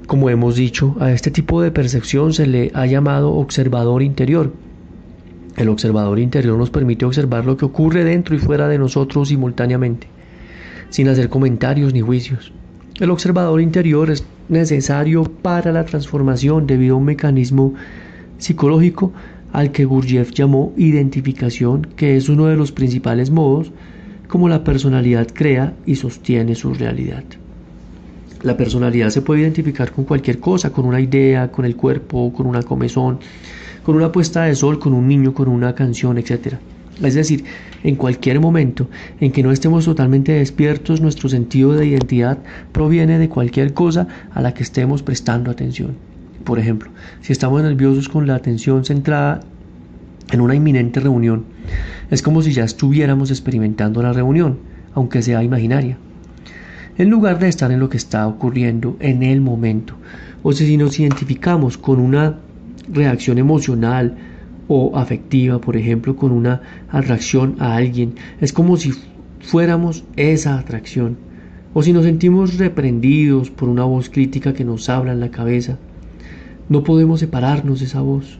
Como 0.06 0.28
hemos 0.28 0.56
dicho, 0.56 0.96
a 1.00 1.12
este 1.12 1.30
tipo 1.30 1.62
de 1.62 1.70
percepción 1.70 2.34
se 2.34 2.46
le 2.46 2.70
ha 2.74 2.84
llamado 2.84 3.32
observador 3.32 4.02
interior. 4.02 4.52
El 5.56 5.70
observador 5.70 6.18
interior 6.18 6.58
nos 6.58 6.68
permite 6.68 7.06
observar 7.06 7.46
lo 7.46 7.56
que 7.56 7.64
ocurre 7.64 8.04
dentro 8.04 8.34
y 8.34 8.38
fuera 8.38 8.68
de 8.68 8.76
nosotros 8.76 9.28
simultáneamente, 9.28 10.08
sin 10.90 11.08
hacer 11.08 11.30
comentarios 11.30 11.94
ni 11.94 12.02
juicios. 12.02 12.52
El 13.00 13.10
observador 13.10 13.62
interior 13.62 14.10
es 14.10 14.22
necesario 14.48 15.24
para 15.24 15.72
la 15.72 15.84
transformación 15.84 16.66
debido 16.66 16.94
a 16.94 16.98
un 16.98 17.04
mecanismo 17.04 17.74
psicológico 18.38 19.12
al 19.52 19.70
que 19.70 19.84
Gurdjieff 19.84 20.32
llamó 20.32 20.72
identificación, 20.76 21.86
que 21.96 22.16
es 22.16 22.28
uno 22.28 22.46
de 22.46 22.56
los 22.56 22.72
principales 22.72 23.30
modos 23.30 23.72
como 24.26 24.48
la 24.48 24.64
personalidad 24.64 25.28
crea 25.32 25.74
y 25.84 25.96
sostiene 25.96 26.54
su 26.54 26.72
realidad. 26.72 27.24
La 28.42 28.56
personalidad 28.56 29.10
se 29.10 29.22
puede 29.22 29.42
identificar 29.42 29.92
con 29.92 30.04
cualquier 30.04 30.40
cosa, 30.40 30.72
con 30.72 30.86
una 30.86 31.00
idea, 31.00 31.52
con 31.52 31.64
el 31.64 31.76
cuerpo, 31.76 32.32
con 32.32 32.46
una 32.46 32.62
comezón, 32.62 33.20
con 33.84 33.94
una 33.94 34.10
puesta 34.10 34.44
de 34.44 34.54
sol, 34.54 34.78
con 34.78 34.94
un 34.94 35.06
niño, 35.06 35.34
con 35.34 35.48
una 35.48 35.74
canción, 35.74 36.18
etc. 36.18 36.54
Es 37.00 37.14
decir, 37.14 37.44
en 37.84 37.96
cualquier 37.96 38.40
momento 38.40 38.88
en 39.20 39.32
que 39.32 39.42
no 39.42 39.50
estemos 39.50 39.84
totalmente 39.84 40.32
despiertos, 40.32 41.00
nuestro 41.00 41.28
sentido 41.28 41.72
de 41.72 41.86
identidad 41.86 42.38
proviene 42.72 43.18
de 43.18 43.28
cualquier 43.28 43.72
cosa 43.72 44.06
a 44.32 44.42
la 44.42 44.52
que 44.52 44.62
estemos 44.62 45.02
prestando 45.02 45.50
atención. 45.50 45.94
Por 46.44 46.58
ejemplo, 46.58 46.90
si 47.20 47.32
estamos 47.32 47.62
nerviosos 47.62 48.08
con 48.08 48.26
la 48.26 48.34
atención 48.34 48.84
centrada 48.84 49.40
en 50.32 50.40
una 50.40 50.54
inminente 50.54 51.00
reunión, 51.00 51.44
es 52.10 52.22
como 52.22 52.42
si 52.42 52.52
ya 52.52 52.64
estuviéramos 52.64 53.30
experimentando 53.30 54.02
la 54.02 54.12
reunión, 54.12 54.58
aunque 54.94 55.22
sea 55.22 55.42
imaginaria. 55.42 55.98
En 56.98 57.08
lugar 57.08 57.38
de 57.38 57.48
estar 57.48 57.72
en 57.72 57.80
lo 57.80 57.88
que 57.88 57.96
está 57.96 58.26
ocurriendo 58.26 58.96
en 59.00 59.22
el 59.22 59.40
momento, 59.40 59.94
o 60.42 60.52
si 60.52 60.76
nos 60.76 60.98
identificamos 60.98 61.78
con 61.78 62.00
una 62.00 62.38
reacción 62.92 63.38
emocional 63.38 64.16
o 64.74 64.96
afectiva, 64.96 65.60
por 65.60 65.76
ejemplo, 65.76 66.16
con 66.16 66.32
una 66.32 66.62
atracción 66.88 67.56
a 67.58 67.76
alguien, 67.76 68.14
es 68.40 68.54
como 68.54 68.78
si 68.78 68.92
fuéramos 69.40 70.04
esa 70.16 70.58
atracción. 70.58 71.18
O 71.74 71.82
si 71.82 71.92
nos 71.92 72.06
sentimos 72.06 72.56
reprendidos 72.56 73.50
por 73.50 73.68
una 73.68 73.84
voz 73.84 74.08
crítica 74.08 74.54
que 74.54 74.64
nos 74.64 74.88
habla 74.88 75.12
en 75.12 75.20
la 75.20 75.30
cabeza, 75.30 75.76
no 76.70 76.84
podemos 76.84 77.20
separarnos 77.20 77.80
de 77.80 77.86
esa 77.86 78.00
voz. 78.00 78.38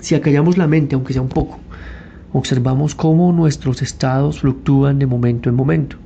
Si 0.00 0.16
acallamos 0.16 0.58
la 0.58 0.66
mente, 0.66 0.96
aunque 0.96 1.12
sea 1.12 1.22
un 1.22 1.28
poco, 1.28 1.60
observamos 2.32 2.96
cómo 2.96 3.32
nuestros 3.32 3.82
estados 3.82 4.40
fluctúan 4.40 4.98
de 4.98 5.06
momento 5.06 5.48
en 5.48 5.54
momento. 5.54 5.98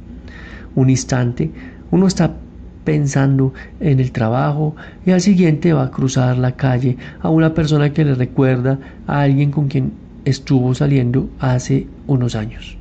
Un 0.75 0.91
instante, 0.91 1.51
uno 1.91 2.07
está 2.07 2.37
pensando 2.85 3.53
en 3.81 4.01
el 4.01 4.13
trabajo 4.13 4.75
y 5.05 5.11
al 5.11 5.21
siguiente 5.21 5.73
va 5.73 5.85
a 5.85 5.91
cruzar 5.91 6.39
la 6.39 6.57
calle 6.57 6.97
a 7.21 7.31
una 7.31 7.55
persona 7.55 7.93
que 7.93 8.05
le 8.05 8.15
recuerda 8.15 8.79
a 9.07 9.23
alguien 9.23 9.51
con 9.51 9.69
quien 9.69 9.93
estuvo 10.25 10.75
saliendo 10.75 11.29
hace 11.39 11.87
unos 12.07 12.35
años. 12.35 12.77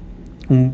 Un 0.49 0.73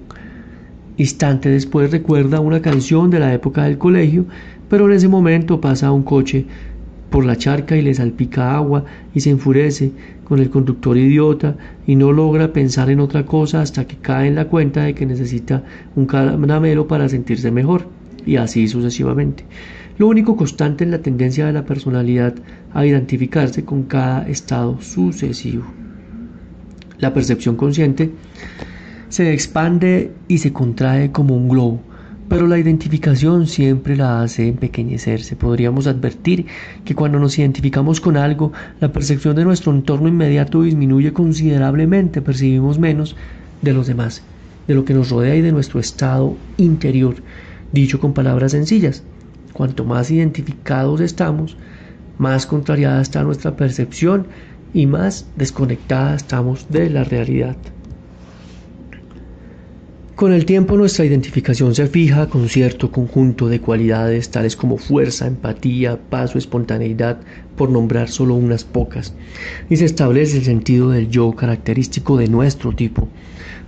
instante 0.97 1.49
después 1.49 1.91
recuerda 1.91 2.39
una 2.39 2.61
canción 2.61 3.09
de 3.09 3.19
la 3.19 3.33
época 3.33 3.63
del 3.65 3.77
colegio, 3.77 4.25
pero 4.69 4.85
en 4.85 4.93
ese 4.93 5.07
momento 5.07 5.61
pasa 5.61 5.91
un 5.91 6.03
coche 6.03 6.45
por 7.09 7.25
la 7.25 7.35
charca 7.35 7.77
y 7.77 7.81
le 7.81 7.93
salpica 7.93 8.55
agua 8.55 8.83
y 9.13 9.19
se 9.21 9.29
enfurece 9.29 9.91
con 10.23 10.39
el 10.39 10.49
conductor 10.49 10.97
idiota 10.97 11.55
y 11.85 11.95
no 11.95 12.11
logra 12.11 12.51
pensar 12.51 12.89
en 12.89 12.99
otra 12.99 13.25
cosa 13.25 13.61
hasta 13.61 13.85
que 13.85 13.95
cae 13.97 14.27
en 14.27 14.35
la 14.35 14.45
cuenta 14.45 14.83
de 14.83 14.95
que 14.95 15.05
necesita 15.05 15.63
un 15.95 16.07
caramelo 16.07 16.87
para 16.87 17.07
sentirse 17.07 17.51
mejor 17.51 17.87
y 18.25 18.37
así 18.37 18.67
sucesivamente. 18.67 19.45
Lo 19.97 20.07
único 20.07 20.35
constante 20.35 20.83
es 20.83 20.89
la 20.89 20.99
tendencia 21.01 21.45
de 21.45 21.53
la 21.53 21.65
personalidad 21.65 22.35
a 22.73 22.85
identificarse 22.85 23.63
con 23.63 23.83
cada 23.83 24.27
estado 24.27 24.81
sucesivo. 24.81 25.63
La 26.99 27.13
percepción 27.13 27.55
consciente 27.55 28.11
se 29.09 29.33
expande 29.33 30.11
y 30.27 30.39
se 30.39 30.51
contrae 30.51 31.11
como 31.11 31.35
un 31.35 31.49
globo 31.49 31.81
pero 32.27 32.47
la 32.47 32.57
identificación 32.57 33.45
siempre 33.47 33.95
la 33.95 34.21
hace 34.21 34.47
empequeñecerse. 34.47 35.35
Podríamos 35.35 35.85
advertir 35.87 36.47
que 36.83 36.95
cuando 36.95 37.19
nos 37.19 37.37
identificamos 37.37 38.01
con 38.01 38.17
algo, 38.17 38.51
la 38.79 38.91
percepción 38.91 39.35
de 39.35 39.43
nuestro 39.43 39.71
entorno 39.71 40.07
inmediato 40.07 40.63
disminuye 40.63 41.13
considerablemente, 41.13 42.21
percibimos 42.21 42.79
menos 42.79 43.15
de 43.61 43.73
los 43.73 43.87
demás, 43.87 44.23
de 44.67 44.73
lo 44.73 44.85
que 44.85 44.93
nos 44.93 45.11
rodea 45.11 45.35
y 45.35 45.41
de 45.41 45.51
nuestro 45.51 45.79
estado 45.79 46.35
interior. 46.57 47.15
Dicho 47.75 47.99
con 47.99 48.13
palabras 48.13 48.53
sencillas, 48.53 49.03
cuanto 49.51 49.83
más 49.83 50.09
identificados 50.09 51.01
estamos, 51.01 51.57
más 52.17 52.45
contrariada 52.45 53.01
está 53.01 53.21
nuestra 53.21 53.57
percepción 53.57 54.27
y 54.73 54.85
más 54.85 55.27
desconectada 55.35 56.15
estamos 56.15 56.67
de 56.69 56.89
la 56.89 57.03
realidad. 57.03 57.57
Con 60.15 60.31
el 60.31 60.45
tiempo 60.45 60.77
nuestra 60.77 61.03
identificación 61.03 61.75
se 61.75 61.87
fija 61.87 62.29
con 62.29 62.47
cierto 62.47 62.93
conjunto 62.93 63.49
de 63.49 63.59
cualidades 63.59 64.31
tales 64.31 64.55
como 64.55 64.77
fuerza, 64.77 65.27
empatía, 65.27 65.99
paz 66.09 66.33
o 66.33 66.37
espontaneidad, 66.37 67.19
por 67.57 67.69
nombrar 67.69 68.07
solo 68.07 68.35
unas 68.35 68.63
pocas, 68.63 69.13
y 69.69 69.75
se 69.75 69.83
establece 69.83 70.37
el 70.37 70.45
sentido 70.45 70.91
del 70.91 71.09
yo 71.09 71.29
característico 71.35 72.15
de 72.15 72.29
nuestro 72.29 72.71
tipo. 72.71 73.09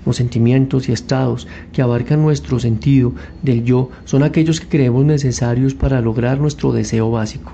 Los 0.08 0.16
sentimientos 0.16 0.88
y 0.88 0.94
estados 0.94 1.50
que 1.74 1.82
abarcan 1.82 2.22
nuestro 2.22 2.60
sentido 2.60 3.12
del 3.44 3.66
yo 3.66 3.90
son 4.06 4.24
aquellos 4.24 4.62
que 4.62 4.70
creemos 4.70 5.04
necesarios 5.04 5.74
para 5.74 6.00
lograr 6.00 6.40
nuestro 6.40 6.72
deseo 6.72 7.12
básico. 7.12 7.52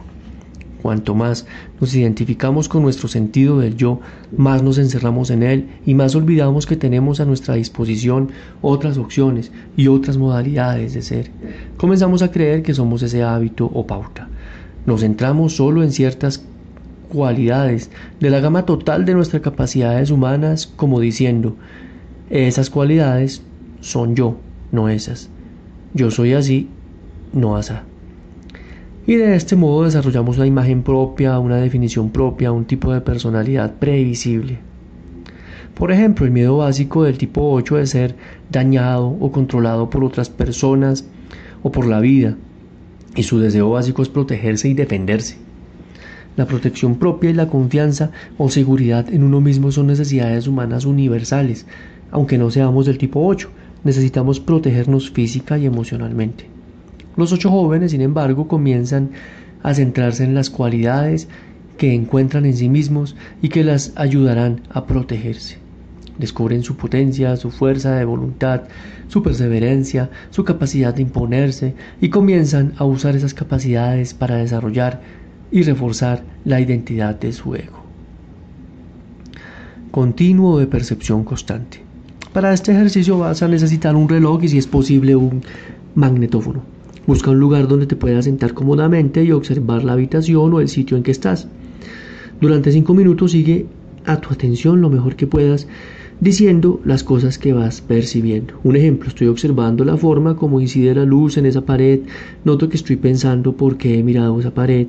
Cuanto 0.84 1.16
más 1.16 1.48
nos 1.82 1.96
identificamos 1.96 2.70
con 2.70 2.84
nuestro 2.84 3.08
sentido 3.08 3.58
del 3.58 3.76
yo, 3.76 4.02
más 4.38 4.62
nos 4.62 4.78
encerramos 4.78 5.32
en 5.32 5.42
él 5.42 5.70
y 5.84 5.96
más 5.96 6.14
olvidamos 6.14 6.68
que 6.68 6.76
tenemos 6.76 7.20
a 7.20 7.26
nuestra 7.26 7.56
disposición 7.56 8.30
otras 8.62 9.00
opciones 9.00 9.52
y 9.76 9.88
otras 9.88 10.18
modalidades 10.18 10.94
de 10.94 11.02
ser. 11.02 11.32
Comenzamos 11.78 12.22
a 12.22 12.30
creer 12.30 12.62
que 12.62 12.76
somos 12.76 13.02
ese 13.02 13.24
hábito 13.24 13.66
o 13.66 13.88
pauta. 13.88 14.30
Nos 14.86 15.02
centramos 15.02 15.56
solo 15.56 15.82
en 15.82 15.92
ciertas 15.92 16.46
cualidades 17.10 17.90
de 18.20 18.30
la 18.30 18.42
gama 18.42 18.68
total 18.68 19.06
de 19.06 19.16
nuestras 19.16 19.42
capacidades 19.42 20.12
humanas 20.12 20.68
como 20.68 21.00
diciendo, 21.00 21.56
esas 22.30 22.70
cualidades 22.70 23.44
son 23.82 24.16
yo, 24.16 24.38
no 24.72 24.90
esas. 24.90 25.30
Yo 25.94 26.12
soy 26.12 26.34
así, 26.34 26.70
no 27.34 27.56
asá 27.56 27.84
y 29.06 29.16
de 29.16 29.36
este 29.36 29.56
modo 29.56 29.84
desarrollamos 29.84 30.38
una 30.38 30.48
imagen 30.48 30.82
propia, 30.82 31.38
una 31.40 31.58
definición 31.58 32.10
propia, 32.10 32.52
un 32.52 32.66
tipo 32.66 32.94
de 32.94 33.02
personalidad 33.02 33.76
previsible. 33.76 34.60
Por 35.74 35.92
ejemplo, 35.92 36.26
el 36.26 36.32
miedo 36.32 36.58
básico 36.58 37.04
del 37.04 37.18
tipo 37.18 37.52
8 37.52 37.78
de 37.78 37.88
ser 37.88 38.16
dañado 38.50 39.08
o 39.08 39.32
controlado 39.32 39.90
por 39.90 40.04
otras 40.04 40.30
personas 40.30 41.06
o 41.64 41.72
por 41.72 41.86
la 41.86 42.00
vida, 42.00 42.38
y 43.16 43.24
su 43.24 43.40
deseo 43.40 43.72
básico 43.72 44.02
es 44.02 44.10
protegerse 44.10 44.70
y 44.70 44.74
defenderse. 44.74 45.38
La 46.38 46.46
protección 46.46 46.96
propia 46.96 47.30
y 47.30 47.34
la 47.34 47.48
confianza 47.48 48.12
o 48.38 48.50
seguridad 48.50 49.14
en 49.14 49.24
uno 49.24 49.42
mismo 49.42 49.72
son 49.72 49.88
necesidades 49.88 50.48
humanas 50.48 50.86
universales, 50.86 51.66
aunque 52.14 52.38
no 52.38 52.52
seamos 52.52 52.86
del 52.86 53.00
tipo 53.00 53.26
8, 53.26 53.50
necesitamos 53.84 54.40
protegernos 54.40 55.10
física 55.10 55.58
y 55.58 55.66
emocionalmente. 55.66 56.46
Los 57.18 57.34
ocho 57.34 57.50
jóvenes, 57.50 57.90
sin 57.90 58.02
embargo, 58.02 58.48
comienzan 58.48 59.10
a 59.64 59.74
centrarse 59.74 60.24
en 60.24 60.36
las 60.36 60.52
cualidades 60.52 61.28
que 61.76 61.92
encuentran 61.92 62.46
en 62.46 62.56
sí 62.56 62.70
mismos 62.70 63.16
y 63.42 63.50
que 63.50 63.64
las 63.64 63.94
ayudarán 63.96 64.62
a 64.70 64.86
protegerse. 64.86 65.58
Descubren 66.20 66.62
su 66.62 66.78
potencia, 66.78 67.36
su 67.36 67.50
fuerza 67.50 67.96
de 67.96 68.06
voluntad, 68.06 68.62
su 69.08 69.24
perseverancia, 69.24 70.12
su 70.30 70.44
capacidad 70.44 70.94
de 70.94 71.02
imponerse 71.02 71.74
y 72.00 72.10
comienzan 72.10 72.74
a 72.78 72.86
usar 72.86 73.16
esas 73.16 73.34
capacidades 73.34 74.14
para 74.14 74.36
desarrollar 74.36 75.02
y 75.52 75.64
reforzar 75.64 76.24
la 76.46 76.62
identidad 76.62 77.20
de 77.20 77.34
su 77.34 77.56
ego. 77.56 77.82
Continuo 79.90 80.60
de 80.60 80.68
percepción 80.68 81.24
constante. 81.24 81.84
Para 82.34 82.52
este 82.52 82.72
ejercicio 82.72 83.20
vas 83.20 83.44
a 83.44 83.48
necesitar 83.48 83.96
un 83.96 84.10
reloj 84.10 84.44
y 84.44 84.48
si 84.48 84.58
es 84.58 84.66
posible 84.66 85.16
un 85.16 85.44
magnetófono. 85.94 86.64
Busca 87.06 87.30
un 87.30 87.40
lugar 87.40 87.68
donde 87.68 87.86
te 87.86 87.96
puedas 87.96 88.26
sentar 88.26 88.56
cómodamente 88.56 89.24
y 89.24 89.32
observar 89.32 89.84
la 89.84 89.94
habitación 89.94 90.52
o 90.52 90.60
el 90.60 90.68
sitio 90.68 90.98
en 90.98 91.04
que 91.04 91.12
estás. 91.12 91.48
Durante 92.42 92.72
cinco 92.72 92.96
minutos 92.96 93.34
sigue 93.34 93.68
a 94.06 94.20
tu 94.20 94.34
atención 94.34 94.82
lo 94.82 94.90
mejor 94.90 95.16
que 95.16 95.28
puedas 95.28 95.68
diciendo 96.22 96.82
las 96.86 97.04
cosas 97.04 97.38
que 97.38 97.54
vas 97.54 97.82
percibiendo. 97.82 98.56
Un 98.64 98.78
ejemplo, 98.78 99.10
estoy 99.10 99.28
observando 99.28 99.86
la 99.86 99.98
forma 99.98 100.36
como 100.36 100.60
incide 100.60 100.96
la 100.96 101.06
luz 101.06 101.38
en 101.38 101.46
esa 101.46 101.62
pared, 101.62 102.00
noto 102.46 102.68
que 102.68 102.78
estoy 102.78 102.96
pensando 102.96 103.56
por 103.56 103.78
qué 103.78 104.00
he 104.00 104.04
mirado 104.04 104.40
esa 104.40 104.56
pared, 104.56 104.88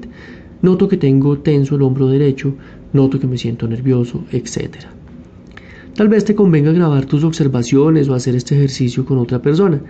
noto 0.62 0.88
que 0.88 0.96
tengo 0.96 1.36
tenso 1.40 1.76
el 1.76 1.82
hombro 1.82 2.08
derecho, 2.08 2.54
noto 2.94 3.20
que 3.20 3.26
me 3.26 3.36
siento 3.36 3.68
nervioso, 3.68 4.24
etc. 4.32 4.86
Tal 5.94 6.08
vez 6.08 6.24
te 6.24 6.34
convenga 6.34 6.72
grabar 6.72 7.06
tus 7.06 7.22
observaciones 7.22 8.08
o 8.08 8.14
hacer 8.14 8.34
este 8.34 8.56
ejercicio 8.56 9.04
con 9.04 9.18
otra 9.18 9.40
persona. 9.40 9.80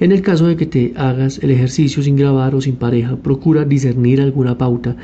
En 0.00 0.10
el 0.10 0.20
caso 0.20 0.48
de 0.48 0.56
que 0.56 0.66
te 0.66 0.92
hagas 0.96 1.38
el 1.38 1.52
ejercicio 1.52 2.02
sin 2.02 2.16
grabar 2.16 2.56
o 2.56 2.60
sin 2.60 2.74
pareja, 2.74 3.14
procura 3.14 3.64
discernir 3.64 4.20
alguna 4.20 4.58
pauta 4.58 4.96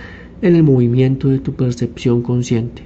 en 0.42 0.56
el 0.56 0.64
movimiento 0.64 1.28
de 1.28 1.38
tu 1.38 1.54
percepción 1.54 2.22
consciente. 2.22 2.82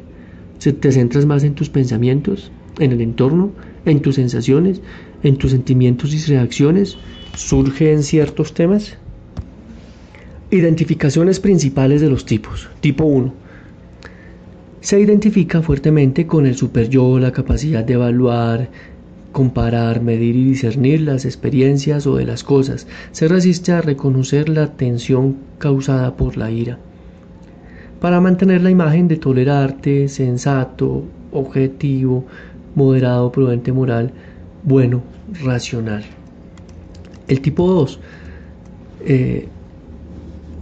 ¿Te 0.58 0.92
centras 0.92 1.24
más 1.24 1.44
en 1.44 1.54
tus 1.54 1.70
pensamientos, 1.70 2.52
en 2.78 2.92
el 2.92 3.00
entorno, 3.00 3.52
en 3.86 4.00
tus 4.00 4.16
sensaciones, 4.16 4.82
en 5.22 5.38
tus 5.38 5.52
sentimientos 5.52 6.12
y 6.12 6.30
reacciones? 6.30 6.98
¿Surgen 7.34 8.02
ciertos 8.02 8.52
temas? 8.52 8.98
Identificaciones 10.50 11.40
principales 11.40 12.02
de 12.02 12.10
los 12.10 12.26
tipos. 12.26 12.68
Tipo 12.80 13.04
1. 13.04 13.45
Se 14.80 15.00
identifica 15.00 15.62
fuertemente 15.62 16.26
con 16.26 16.46
el 16.46 16.54
superyo, 16.54 17.18
la 17.18 17.32
capacidad 17.32 17.84
de 17.84 17.94
evaluar, 17.94 18.68
comparar, 19.32 20.00
medir 20.00 20.36
y 20.36 20.44
discernir 20.44 21.00
las 21.02 21.24
experiencias 21.24 22.06
o 22.06 22.16
de 22.16 22.24
las 22.24 22.44
cosas. 22.44 22.86
Se 23.12 23.28
resiste 23.28 23.72
a 23.72 23.82
reconocer 23.82 24.48
la 24.48 24.72
tensión 24.76 25.36
causada 25.58 26.16
por 26.16 26.36
la 26.36 26.50
ira. 26.50 26.78
Para 28.00 28.20
mantener 28.20 28.62
la 28.62 28.70
imagen 28.70 29.08
de 29.08 29.16
tolerarte, 29.16 30.08
sensato, 30.08 31.04
objetivo, 31.32 32.24
moderado, 32.74 33.32
prudente, 33.32 33.72
moral, 33.72 34.12
bueno, 34.62 35.02
racional. 35.42 36.04
El 37.28 37.40
tipo 37.40 37.66
2 37.66 37.98
eh, 39.06 39.48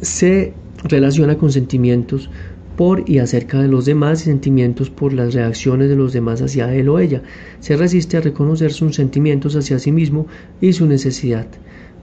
se 0.01 0.53
relaciona 0.85 1.37
con 1.37 1.53
sentimientos 1.53 2.31
por 2.77 3.09
y 3.09 3.19
acerca 3.19 3.61
de 3.61 3.69
los 3.69 3.85
demás 3.85 4.23
y 4.23 4.25
sentimientos 4.25 4.91
por 4.91 5.13
las 5.13 5.35
reacciones 5.35 5.89
de 5.89 5.97
los 5.97 6.13
demás 6.13 6.43
hacia 6.43 6.75
él 6.75 6.89
o 6.89 6.99
ella. 6.99 7.23
Se 7.61 7.77
resiste 7.77 8.17
a 8.17 8.21
reconocer 8.21 8.73
sus 8.73 8.97
sentimientos 8.97 9.55
hacia 9.57 9.79
sí 9.79 9.93
mismo 9.93 10.27
y 10.61 10.73
su 10.73 10.87
necesidad 10.87 11.47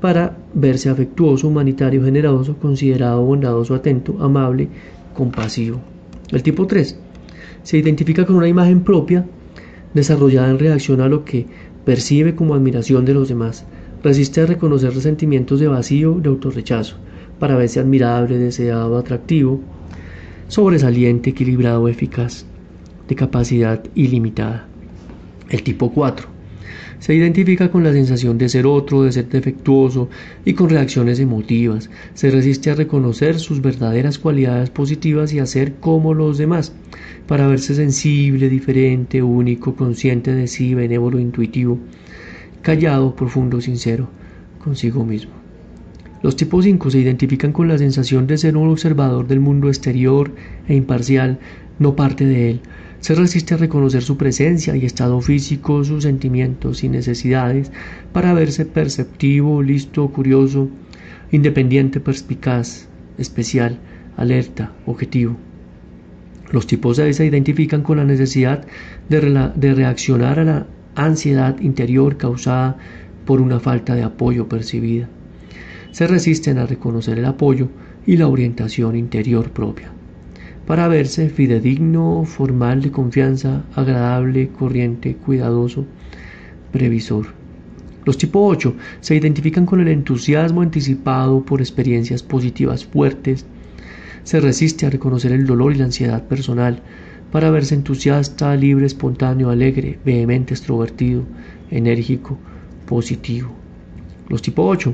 para 0.02 0.36
verse 0.54 0.90
afectuoso, 0.90 1.48
humanitario, 1.48 2.04
generoso, 2.04 2.58
considerado, 2.58 3.24
bondadoso, 3.24 3.76
atento, 3.76 4.18
amable, 4.20 4.68
compasivo. 5.14 5.80
El 6.32 6.42
tipo 6.44 6.66
3 6.66 6.98
se 7.64 7.78
identifica 7.78 8.26
con 8.26 8.38
una 8.38 8.48
imagen 8.48 8.82
propia 8.82 9.26
desarrollada 9.94 10.50
en 10.50 10.60
reacción 10.60 11.02
a 11.02 11.08
lo 11.08 11.24
que 11.24 11.46
percibe 11.86 12.36
como 12.36 12.56
admiración 12.56 13.06
de 13.06 13.14
los 13.14 13.30
demás. 13.30 13.66
Resiste 14.04 14.42
a 14.42 14.48
reconocer 14.48 14.94
sentimientos 15.00 15.60
de 15.60 15.68
vacío, 15.68 16.14
de 16.20 16.30
autorrechazo, 16.30 16.96
para 17.38 17.56
verse 17.56 17.80
admirable, 17.80 18.38
deseado, 18.38 18.98
atractivo, 18.98 19.62
sobresaliente, 20.52 21.30
equilibrado, 21.30 21.88
eficaz, 21.88 22.46
de 23.08 23.16
capacidad 23.16 23.82
ilimitada. 23.96 24.68
El 25.50 25.64
tipo 25.64 25.94
4 25.94 26.28
se 27.00 27.16
identifica 27.16 27.72
con 27.72 27.86
la 27.86 27.94
sensación 27.94 28.38
de 28.38 28.50
ser 28.50 28.66
otro, 28.66 29.04
de 29.04 29.14
ser 29.14 29.30
defectuoso 29.30 30.10
y 30.44 30.52
con 30.52 30.70
reacciones 30.70 31.22
emotivas. 31.22 31.90
Se 32.16 32.30
resiste 32.32 32.70
a 32.70 32.76
reconocer 32.76 33.40
sus 33.40 33.62
verdaderas 33.62 34.20
cualidades 34.20 34.70
positivas 34.70 35.32
y 35.32 35.40
a 35.40 35.46
ser 35.46 35.76
como 35.76 36.14
los 36.14 36.38
demás, 36.38 36.74
para 37.28 37.48
verse 37.48 37.74
sensible, 37.74 38.50
diferente, 38.50 39.24
único, 39.24 39.76
consciente 39.76 40.36
de 40.36 40.48
sí, 40.48 40.76
benévolo, 40.76 41.18
intuitivo, 41.18 41.80
callado, 42.62 43.16
profundo, 43.16 43.62
sincero 43.62 44.10
consigo 44.60 45.06
mismo. 45.06 45.41
Los 46.24 46.36
tipos 46.36 46.66
5 46.66 46.92
se 46.92 47.00
identifican 47.00 47.52
con 47.52 47.68
la 47.68 47.80
sensación 47.80 48.28
de 48.28 48.38
ser 48.38 48.56
un 48.56 48.70
observador 48.70 49.28
del 49.28 49.40
mundo 49.40 49.70
exterior 49.70 50.32
e 50.68 50.76
imparcial, 50.76 51.40
no 51.80 51.96
parte 51.96 52.26
de 52.26 52.52
él. 52.52 52.62
Se 53.00 53.16
resiste 53.16 53.56
a 53.56 53.58
reconocer 53.58 54.04
su 54.04 54.18
presencia 54.18 54.76
y 54.76 54.86
estado 54.86 55.20
físico, 55.22 55.84
sus 55.84 56.04
sentimientos 56.04 56.84
y 56.84 56.90
necesidades 56.90 57.72
para 58.14 58.36
verse 58.36 58.68
perceptivo, 58.68 59.64
listo, 59.64 60.08
curioso, 60.10 60.70
independiente, 61.32 62.00
perspicaz, 62.00 62.88
especial, 63.18 63.80
alerta, 64.16 64.74
objetivo. 64.86 65.38
Los 66.52 66.68
tipos 66.68 66.98
6 66.98 67.16
se 67.16 67.26
identifican 67.26 67.82
con 67.82 67.98
la 67.98 68.04
necesidad 68.04 68.68
de, 69.10 69.50
de 69.56 69.74
reaccionar 69.74 70.38
a 70.38 70.44
la 70.44 70.68
ansiedad 70.94 71.60
interior 71.62 72.18
causada 72.18 72.78
por 73.26 73.42
una 73.42 73.60
falta 73.60 73.96
de 73.96 74.04
apoyo 74.04 74.48
percibida 74.48 75.10
se 75.92 76.08
resisten 76.08 76.58
a 76.58 76.66
reconocer 76.66 77.20
el 77.20 77.26
apoyo 77.26 77.68
y 78.06 78.18
la 78.18 78.28
orientación 78.28 78.96
interior 78.96 79.52
propia, 79.52 79.92
para 80.66 80.88
verse 80.88 81.30
fidedigno, 81.30 82.24
formal 82.26 82.82
de 82.82 82.92
confianza, 82.92 83.64
agradable, 83.76 84.50
corriente, 84.50 85.16
cuidadoso, 85.16 85.86
previsor. 86.72 87.28
Los 88.06 88.18
tipo 88.18 88.46
8 88.46 88.74
se 89.02 89.16
identifican 89.16 89.66
con 89.66 89.80
el 89.80 89.90
entusiasmo 89.90 90.62
anticipado 90.62 91.44
por 91.46 91.62
experiencias 91.62 92.24
positivas 92.24 92.86
fuertes, 92.86 93.46
se 94.24 94.40
resiste 94.40 94.86
a 94.86 94.90
reconocer 94.90 95.32
el 95.32 95.46
dolor 95.46 95.74
y 95.74 95.78
la 95.78 95.86
ansiedad 95.86 96.28
personal, 96.28 96.82
para 97.32 97.50
verse 97.50 97.76
entusiasta, 97.76 98.56
libre, 98.56 98.86
espontáneo, 98.86 99.50
alegre, 99.50 100.00
vehemente, 100.04 100.54
extrovertido, 100.54 101.24
enérgico, 101.70 102.38
positivo. 102.86 103.52
Los 104.28 104.42
tipo 104.42 104.64
8 104.64 104.94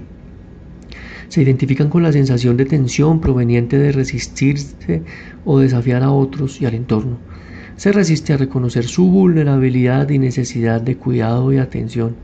se 1.30 1.42
identifican 1.42 1.90
con 1.90 2.04
la 2.04 2.12
sensación 2.12 2.58
de 2.58 2.66
tensión 2.66 3.20
proveniente 3.22 3.78
de 3.78 3.92
resistirse 3.92 5.04
o 5.46 5.60
desafiar 5.60 6.04
a 6.04 6.12
otros 6.12 6.62
y 6.62 6.66
al 6.66 6.76
entorno. 6.76 7.18
Se 7.76 7.92
resiste 7.92 8.34
a 8.34 8.38
reconocer 8.38 8.86
su 8.86 9.10
vulnerabilidad 9.10 10.10
y 10.10 10.20
necesidad 10.20 10.82
de 10.82 10.98
cuidado 10.98 11.54
y 11.54 11.58
atención. 11.58 12.16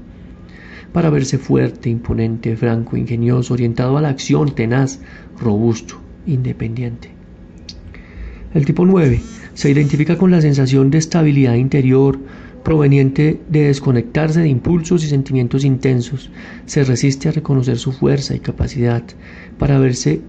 Para 0.91 1.09
verse 1.09 1.37
fuerte, 1.37 1.89
imponente, 1.89 2.55
franco, 2.55 2.97
ingenioso, 2.97 3.53
orientado 3.53 3.97
a 3.97 4.01
la 4.01 4.09
acción, 4.09 4.55
tenaz, 4.55 4.99
robusto, 5.39 5.99
independiente. 6.25 7.09
El 8.53 8.65
tipo 8.65 8.85
9 8.85 9.21
se 9.53 9.69
identifica 9.69 10.17
con 10.17 10.31
la 10.31 10.41
sensación 10.41 10.89
de 10.89 10.99
estabilidad 10.99 11.55
interior, 11.55 12.19
proveniente 12.63 13.41
de 13.49 13.67
desconectarse 13.67 14.39
de 14.39 14.47
impulsos 14.47 15.03
y 15.03 15.07
sentimientos 15.07 15.65
intensos, 15.65 16.29
se 16.65 16.83
resiste 16.83 17.29
a 17.29 17.33
reconocer 17.33 17.77
su 17.77 17.91
fuerza 17.91 18.35
y 18.35 18.39
capacidad 18.39 19.03
para 19.59 19.79
verse 19.79 20.21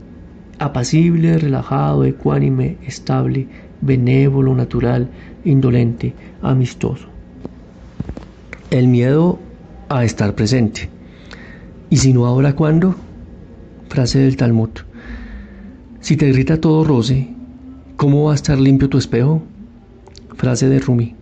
apacible, 0.58 1.38
relajado, 1.38 2.04
ecuánime, 2.04 2.76
estable, 2.86 3.46
benévolo, 3.80 4.54
natural, 4.54 5.08
indolente, 5.44 6.14
amistoso. 6.42 7.08
El 8.70 8.88
miedo 8.88 9.38
a 9.88 10.04
estar 10.04 10.34
presente. 10.34 10.88
¿Y 11.90 11.98
si 11.98 12.12
no 12.12 12.26
ahora 12.26 12.54
cuándo? 12.54 12.96
Frase 13.88 14.18
del 14.18 14.36
Talmud. 14.36 14.70
Si 16.00 16.16
te 16.16 16.30
grita 16.32 16.60
todo 16.60 16.84
roce, 16.84 17.28
¿cómo 17.96 18.24
va 18.24 18.32
a 18.32 18.34
estar 18.34 18.58
limpio 18.58 18.88
tu 18.88 18.98
espejo? 18.98 19.42
Frase 20.36 20.68
de 20.68 20.80
Rumi. 20.80 21.14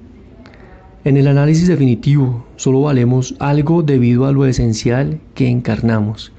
En 1.05 1.17
el 1.17 1.27
análisis 1.27 1.67
definitivo 1.67 2.47
solo 2.55 2.83
valemos 2.83 3.35
algo 3.41 3.83
debido 3.83 4.25
a 4.25 4.31
lo 4.31 4.47
esencial 4.47 5.19
que 5.35 5.49
encarnamos. 5.49 6.31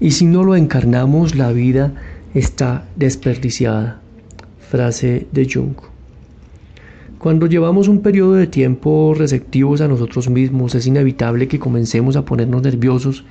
Y 0.00 0.10
si 0.10 0.26
no 0.26 0.44
lo 0.44 0.54
encarnamos, 0.54 1.34
la 1.34 1.50
vida 1.50 1.94
está 2.34 2.86
desperdiciada. 2.94 4.02
Frase 4.68 5.26
de 5.32 5.48
Jung. 5.50 5.76
Cuando 7.18 7.46
llevamos 7.46 7.88
un 7.88 8.02
periodo 8.02 8.34
de 8.34 8.46
tiempo 8.46 9.14
receptivos 9.16 9.80
a 9.80 9.88
nosotros 9.88 10.28
mismos, 10.28 10.74
es 10.74 10.86
inevitable 10.86 11.48
que 11.48 11.58
comencemos 11.58 12.14
a 12.16 12.26
ponernos 12.26 12.62
nerviosos, 12.62 13.24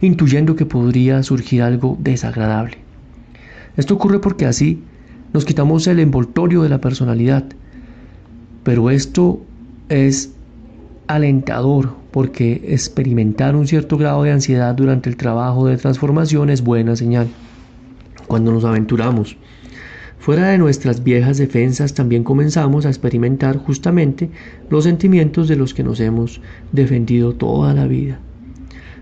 intuyendo 0.00 0.54
que 0.54 0.66
podría 0.66 1.24
surgir 1.24 1.62
algo 1.62 1.98
desagradable. 2.00 2.78
Esto 3.76 3.94
ocurre 3.94 4.20
porque 4.20 4.46
así 4.46 4.80
nos 5.32 5.44
quitamos 5.44 5.88
el 5.88 5.98
envoltorio 5.98 6.62
de 6.62 6.68
la 6.68 6.80
personalidad. 6.80 7.46
Pero 8.62 8.90
esto 8.90 9.40
es 9.90 10.32
alentador 11.08 11.94
porque 12.10 12.62
experimentar 12.68 13.54
un 13.54 13.66
cierto 13.66 13.98
grado 13.98 14.22
de 14.22 14.32
ansiedad 14.32 14.74
durante 14.74 15.10
el 15.10 15.16
trabajo 15.16 15.66
de 15.66 15.76
transformación 15.76 16.48
es 16.48 16.62
buena 16.62 16.96
señal. 16.96 17.28
Cuando 18.26 18.52
nos 18.52 18.64
aventuramos 18.64 19.36
fuera 20.20 20.48
de 20.48 20.58
nuestras 20.58 21.02
viejas 21.02 21.38
defensas 21.38 21.94
también 21.94 22.24
comenzamos 22.24 22.84
a 22.86 22.90
experimentar 22.90 23.56
justamente 23.56 24.30
los 24.68 24.84
sentimientos 24.84 25.48
de 25.48 25.56
los 25.56 25.74
que 25.74 25.82
nos 25.82 25.98
hemos 25.98 26.40
defendido 26.72 27.34
toda 27.34 27.74
la 27.74 27.86
vida. 27.86 28.20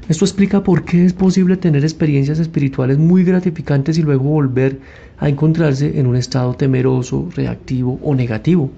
Esto 0.09 0.25
explica 0.25 0.63
por 0.63 0.85
qué 0.85 1.05
es 1.05 1.13
posible 1.13 1.59
tener 1.59 1.83
experiencias 1.83 2.39
espirituales 2.39 2.97
muy 2.97 3.25
gratificantes 3.25 3.99
y 3.99 4.03
luego 4.03 4.25
volver 4.25 4.79
a 5.19 5.29
encontrarse 5.29 5.99
en 5.99 6.07
un 6.07 6.17
estado 6.17 6.55
temeroso, 6.55 7.29
reactivo 7.35 7.99
o 8.03 8.15
negativo. 8.15 8.71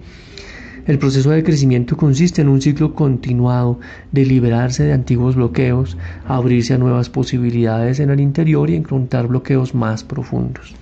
El 0.86 0.98
proceso 0.98 1.30
de 1.30 1.42
crecimiento 1.42 1.96
consiste 1.96 2.40
en 2.40 2.48
un 2.48 2.62
ciclo 2.62 2.94
continuado 2.94 3.78
de 4.12 4.24
liberarse 4.24 4.84
de 4.84 4.92
antiguos 4.92 5.36
bloqueos, 5.36 5.96
abrirse 6.26 6.74
a 6.74 6.78
nuevas 6.78 7.10
posibilidades 7.10 8.00
en 8.00 8.10
el 8.10 8.20
interior 8.20 8.70
y 8.70 8.76
encontrar 8.76 9.28
bloqueos 9.28 9.74
más 9.74 10.04
profundos. 10.04 10.74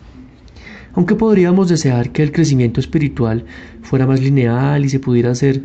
Aunque 0.95 1.15
podríamos 1.15 1.69
desear 1.69 2.11
que 2.11 2.23
el 2.23 2.33
crecimiento 2.33 2.81
espiritual 2.81 3.45
fuera 3.83 4.07
más 4.07 4.21
lineal 4.21 4.85
y 4.85 4.89
se 4.89 5.01
pudiera 5.01 5.33
hacer 5.33 5.63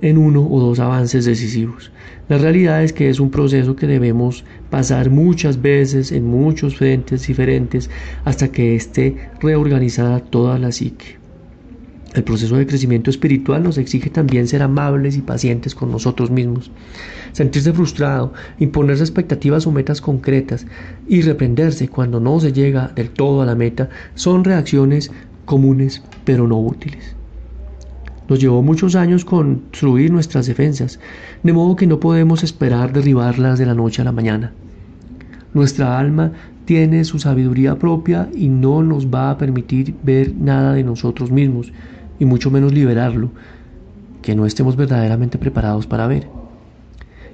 en 0.00 0.18
uno 0.18 0.46
o 0.48 0.60
dos 0.60 0.80
avances 0.80 1.24
decisivos. 1.24 1.92
La 2.28 2.38
realidad 2.38 2.82
es 2.82 2.92
que 2.92 3.08
es 3.08 3.20
un 3.20 3.30
proceso 3.30 3.76
que 3.76 3.86
debemos 3.86 4.44
pasar 4.70 5.10
muchas 5.10 5.62
veces 5.62 6.12
en 6.12 6.26
muchos 6.26 6.76
frentes 6.76 7.26
diferentes 7.26 7.90
hasta 8.24 8.48
que 8.48 8.74
esté 8.74 9.16
reorganizada 9.40 10.20
toda 10.20 10.58
la 10.58 10.72
psique. 10.72 11.21
El 12.14 12.24
proceso 12.24 12.56
de 12.56 12.66
crecimiento 12.66 13.08
espiritual 13.08 13.62
nos 13.62 13.78
exige 13.78 14.10
también 14.10 14.46
ser 14.46 14.62
amables 14.62 15.16
y 15.16 15.22
pacientes 15.22 15.74
con 15.74 15.90
nosotros 15.90 16.30
mismos, 16.30 16.70
sentirse 17.32 17.72
frustrado, 17.72 18.34
imponerse 18.58 19.02
expectativas 19.02 19.66
o 19.66 19.72
metas 19.72 20.02
concretas 20.02 20.66
y 21.08 21.22
reprenderse 21.22 21.88
cuando 21.88 22.20
no 22.20 22.38
se 22.38 22.52
llega 22.52 22.88
del 22.88 23.08
todo 23.08 23.40
a 23.40 23.46
la 23.46 23.54
meta 23.54 23.88
son 24.14 24.44
reacciones 24.44 25.10
comunes 25.46 26.02
pero 26.24 26.46
no 26.46 26.58
útiles. 26.58 27.16
Nos 28.28 28.40
llevó 28.40 28.62
muchos 28.62 28.94
años 28.94 29.24
construir 29.24 30.12
nuestras 30.12 30.46
defensas, 30.46 31.00
de 31.42 31.52
modo 31.52 31.76
que 31.76 31.86
no 31.86 31.98
podemos 31.98 32.44
esperar 32.44 32.92
derribarlas 32.92 33.58
de 33.58 33.66
la 33.66 33.74
noche 33.74 34.02
a 34.02 34.04
la 34.04 34.12
mañana. 34.12 34.52
Nuestra 35.54 35.98
alma 35.98 36.32
tiene 36.64 37.04
su 37.04 37.18
sabiduría 37.18 37.78
propia 37.78 38.28
y 38.34 38.48
no 38.48 38.82
nos 38.82 39.08
va 39.08 39.30
a 39.30 39.38
permitir 39.38 39.94
ver 40.02 40.34
nada 40.34 40.74
de 40.74 40.84
nosotros 40.84 41.30
mismos, 41.30 41.72
y 42.22 42.24
mucho 42.24 42.52
menos 42.52 42.72
liberarlo, 42.72 43.32
que 44.22 44.36
no 44.36 44.46
estemos 44.46 44.76
verdaderamente 44.76 45.38
preparados 45.38 45.88
para 45.88 46.06
ver. 46.06 46.28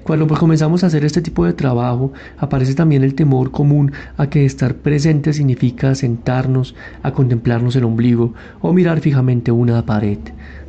Cuando 0.01 0.25
pues 0.25 0.39
comenzamos 0.39 0.83
a 0.83 0.87
hacer 0.87 1.05
este 1.05 1.21
tipo 1.21 1.45
de 1.45 1.53
trabajo, 1.53 2.11
aparece 2.39 2.73
también 2.73 3.03
el 3.03 3.13
temor 3.13 3.51
común 3.51 3.91
a 4.17 4.31
que 4.31 4.45
estar 4.45 4.73
presente 4.77 5.31
significa 5.31 5.93
sentarnos 5.93 6.73
a 7.03 7.11
contemplarnos 7.11 7.75
el 7.75 7.83
ombligo 7.83 8.33
o 8.61 8.73
mirar 8.73 8.99
fijamente 8.99 9.51
una 9.51 9.85
pared. 9.85 10.17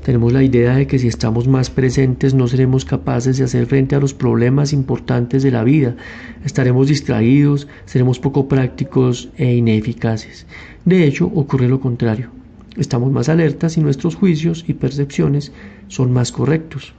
Tenemos 0.04 0.34
la 0.34 0.42
idea 0.42 0.74
de 0.76 0.86
que 0.86 0.98
si 0.98 1.08
estamos 1.08 1.48
más 1.48 1.70
presentes 1.70 2.34
no 2.34 2.46
seremos 2.46 2.84
capaces 2.84 3.38
de 3.38 3.44
hacer 3.44 3.64
frente 3.64 3.96
a 3.96 4.00
los 4.00 4.12
problemas 4.12 4.74
importantes 4.74 5.42
de 5.42 5.50
la 5.50 5.64
vida, 5.64 5.96
estaremos 6.44 6.88
distraídos, 6.88 7.68
seremos 7.86 8.18
poco 8.18 8.48
prácticos 8.48 9.30
e 9.38 9.54
ineficaces. 9.54 10.46
De 10.84 11.04
hecho, 11.04 11.24
ocurre 11.34 11.68
lo 11.68 11.80
contrario. 11.80 12.39
Estamos 12.76 13.10
más 13.10 13.28
alertas 13.28 13.76
y 13.76 13.80
nuestros 13.80 14.14
juicios 14.14 14.64
y 14.68 14.74
percepciones 14.74 15.52
son 15.88 16.12
más 16.12 16.32
correctos. 16.32 16.94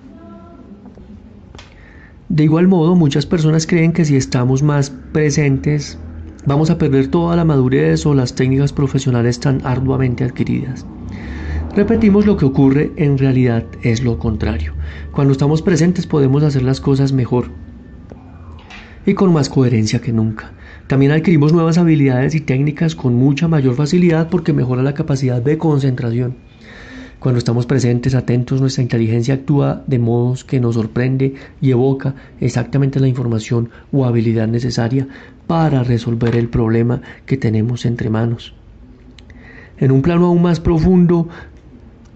De 2.29 2.43
igual 2.43 2.67
modo, 2.67 2.95
muchas 2.95 3.25
personas 3.25 3.67
creen 3.67 3.91
que 3.93 4.05
si 4.05 4.15
estamos 4.15 4.63
más 4.63 4.89
presentes, 5.11 5.97
vamos 6.45 6.69
a 6.69 6.77
perder 6.77 7.07
toda 7.07 7.35
la 7.35 7.45
madurez 7.45 8.05
o 8.05 8.13
las 8.13 8.35
técnicas 8.35 8.73
profesionales 8.73 9.39
tan 9.39 9.65
arduamente 9.65 10.23
adquiridas. 10.23 10.85
Repetimos 11.75 12.25
lo 12.25 12.35
que 12.35 12.45
ocurre, 12.45 12.91
en 12.97 13.17
realidad 13.17 13.65
es 13.81 14.03
lo 14.03 14.19
contrario. 14.19 14.73
Cuando 15.11 15.31
estamos 15.31 15.61
presentes 15.61 16.05
podemos 16.05 16.43
hacer 16.43 16.63
las 16.63 16.81
cosas 16.81 17.13
mejor 17.13 17.49
y 19.05 19.13
con 19.13 19.33
más 19.33 19.49
coherencia 19.49 19.99
que 19.99 20.13
nunca. 20.13 20.51
También 20.87 21.11
adquirimos 21.11 21.53
nuevas 21.53 21.77
habilidades 21.77 22.35
y 22.35 22.41
técnicas 22.41 22.95
con 22.95 23.15
mucha 23.15 23.47
mayor 23.47 23.75
facilidad 23.75 24.29
porque 24.29 24.53
mejora 24.53 24.83
la 24.83 24.93
capacidad 24.93 25.41
de 25.41 25.57
concentración. 25.57 26.35
Cuando 27.19 27.37
estamos 27.37 27.67
presentes, 27.67 28.15
atentos, 28.15 28.61
nuestra 28.61 28.81
inteligencia 28.81 29.35
actúa 29.35 29.83
de 29.85 29.99
modos 29.99 30.43
que 30.43 30.59
nos 30.59 30.73
sorprende 30.73 31.35
y 31.61 31.69
evoca 31.69 32.15
exactamente 32.39 32.99
la 32.99 33.07
información 33.07 33.69
o 33.91 34.05
habilidad 34.05 34.47
necesaria 34.47 35.07
para 35.45 35.83
resolver 35.83 36.35
el 36.35 36.49
problema 36.49 37.01
que 37.27 37.37
tenemos 37.37 37.85
entre 37.85 38.09
manos. 38.09 38.55
En 39.77 39.91
un 39.91 40.01
plano 40.01 40.25
aún 40.25 40.41
más 40.41 40.59
profundo, 40.59 41.29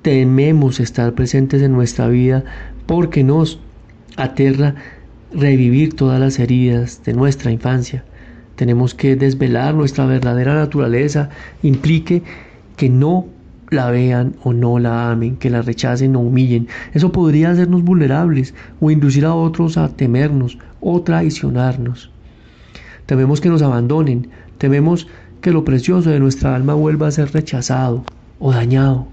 tememos 0.02 0.80
estar 0.80 1.14
presentes 1.14 1.62
en 1.62 1.72
nuestra 1.72 2.08
vida 2.08 2.44
porque 2.88 3.24
nos 3.24 3.60
aterra 4.18 4.76
revivir 5.34 5.96
todas 5.96 6.20
las 6.20 6.40
heridas 6.40 7.02
de 7.04 7.14
nuestra 7.14 7.52
infancia. 7.52 8.04
Tenemos 8.56 8.94
que 8.94 9.16
desvelar 9.16 9.76
nuestra 9.76 10.06
verdadera 10.06 10.56
naturaleza, 10.56 11.30
implique 11.62 12.24
que 12.78 12.90
no 12.90 13.28
la 13.70 13.90
vean 13.90 14.36
o 14.44 14.54
no 14.54 14.80
la 14.80 15.12
amen, 15.12 15.38
que 15.38 15.50
la 15.50 15.62
rechacen 15.62 16.16
o 16.16 16.20
humillen. 16.20 16.68
Eso 16.94 17.12
podría 17.12 17.52
hacernos 17.52 17.84
vulnerables 17.84 18.54
o 18.80 18.92
inducir 18.92 19.26
a 19.26 19.34
otros 19.34 19.78
a 19.78 19.90
temernos 19.90 20.58
o 20.80 21.02
traicionarnos. 21.02 22.12
Tememos 23.06 23.42
que 23.42 23.50
nos 23.50 23.62
abandonen, 23.62 24.30
tememos 24.58 25.08
que 25.42 25.52
lo 25.52 25.66
precioso 25.66 26.10
de 26.10 26.20
nuestra 26.20 26.56
alma 26.56 26.74
vuelva 26.74 27.08
a 27.08 27.12
ser 27.12 27.32
rechazado 27.32 28.04
o 28.40 28.52
dañado. 28.52 29.08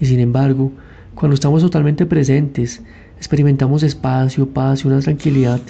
Y 0.00 0.06
sin 0.06 0.20
embargo, 0.20 0.72
cuando 1.14 1.34
estamos 1.34 1.62
totalmente 1.62 2.06
presentes, 2.06 2.82
experimentamos 3.18 3.82
espacio, 3.82 4.48
paz 4.48 4.84
y 4.84 4.88
una 4.88 5.00
tranquilidad, 5.00 5.60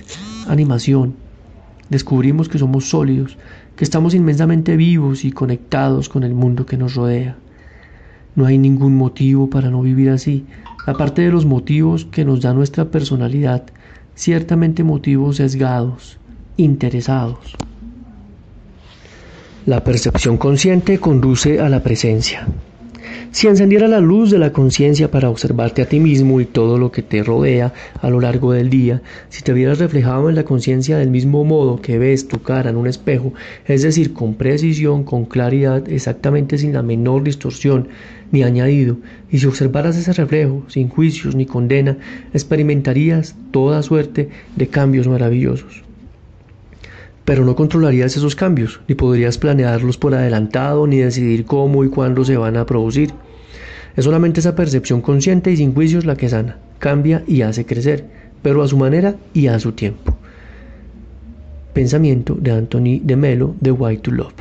animación 0.46 1.14
descubrimos 1.88 2.48
que 2.48 2.58
somos 2.58 2.88
sólidos, 2.88 3.37
que 3.76 3.84
estamos 3.84 4.14
inmensamente 4.14 4.76
vivos 4.76 5.24
y 5.24 5.32
conectados 5.32 6.08
con 6.08 6.22
el 6.22 6.34
mundo 6.34 6.66
que 6.66 6.76
nos 6.76 6.94
rodea. 6.94 7.37
No 8.34 8.46
hay 8.46 8.58
ningún 8.58 8.96
motivo 8.96 9.50
para 9.50 9.70
no 9.70 9.82
vivir 9.82 10.11
así, 10.11 10.46
aparte 10.87 11.22
de 11.22 11.30
los 11.30 11.46
motivos 11.46 12.04
que 12.04 12.24
nos 12.24 12.40
da 12.40 12.52
nuestra 12.54 12.87
personalidad, 12.87 13.64
ciertamente 14.14 14.84
motivos 14.84 15.37
sesgados, 15.37 16.18
interesados. 16.56 17.56
La 19.66 19.84
percepción 19.84 20.38
consciente 20.38 20.98
conduce 20.98 21.61
a 21.61 21.68
la 21.68 21.82
presencia. 21.82 22.46
Si 23.30 23.46
encendiera 23.46 23.88
la 23.88 24.00
luz 24.00 24.30
de 24.30 24.38
la 24.38 24.52
conciencia 24.52 25.10
para 25.10 25.28
observarte 25.28 25.82
a 25.82 25.86
ti 25.86 26.00
mismo 26.00 26.40
y 26.40 26.46
todo 26.46 26.78
lo 26.78 26.90
que 26.90 27.02
te 27.02 27.22
rodea 27.22 27.74
a 28.00 28.08
lo 28.08 28.20
largo 28.20 28.52
del 28.52 28.70
día, 28.70 29.02
si 29.28 29.42
te 29.42 29.52
vieras 29.52 29.78
reflejado 29.78 30.30
en 30.30 30.34
la 30.34 30.44
conciencia 30.44 30.96
del 30.96 31.10
mismo 31.10 31.44
modo 31.44 31.80
que 31.82 31.98
ves 31.98 32.26
tu 32.26 32.40
cara 32.40 32.70
en 32.70 32.76
un 32.76 32.86
espejo, 32.86 33.34
es 33.66 33.82
decir, 33.82 34.14
con 34.14 34.34
precisión, 34.34 35.04
con 35.04 35.26
claridad, 35.26 35.88
exactamente 35.90 36.56
sin 36.56 36.72
la 36.72 36.82
menor 36.82 37.22
distorsión 37.22 37.88
ni 38.32 38.42
añadido, 38.42 38.96
y 39.30 39.38
si 39.38 39.46
observaras 39.46 39.96
ese 39.96 40.14
reflejo, 40.14 40.64
sin 40.68 40.88
juicios 40.88 41.34
ni 41.34 41.44
condena, 41.44 41.98
experimentarías 42.32 43.36
toda 43.50 43.82
suerte 43.82 44.30
de 44.56 44.68
cambios 44.68 45.06
maravillosos 45.06 45.88
pero 47.28 47.44
no 47.44 47.54
controlarías 47.54 48.16
esos 48.16 48.34
cambios, 48.34 48.80
ni 48.88 48.94
podrías 48.94 49.36
planearlos 49.36 49.98
por 49.98 50.14
adelantado, 50.14 50.86
ni 50.86 50.96
decidir 50.96 51.44
cómo 51.44 51.84
y 51.84 51.90
cuándo 51.90 52.24
se 52.24 52.38
van 52.38 52.56
a 52.56 52.64
producir. 52.64 53.10
Es 53.96 54.06
solamente 54.06 54.40
esa 54.40 54.56
percepción 54.56 55.02
consciente 55.02 55.52
y 55.52 55.58
sin 55.58 55.74
juicios 55.74 56.06
la 56.06 56.16
que 56.16 56.30
sana, 56.30 56.56
cambia 56.78 57.22
y 57.26 57.42
hace 57.42 57.66
crecer, 57.66 58.06
pero 58.40 58.62
a 58.62 58.66
su 58.66 58.79
manera 58.79 59.16
y 59.35 59.48
a 59.48 59.58
su 59.58 59.72
tiempo. 59.72 60.16
Pensamiento 61.74 62.35
de 62.35 62.50
Anthony 62.50 63.00
de 63.02 63.16
Melo 63.16 63.54
de 63.60 63.72
White 63.72 64.04
to 64.04 64.10
Love. 64.10 64.33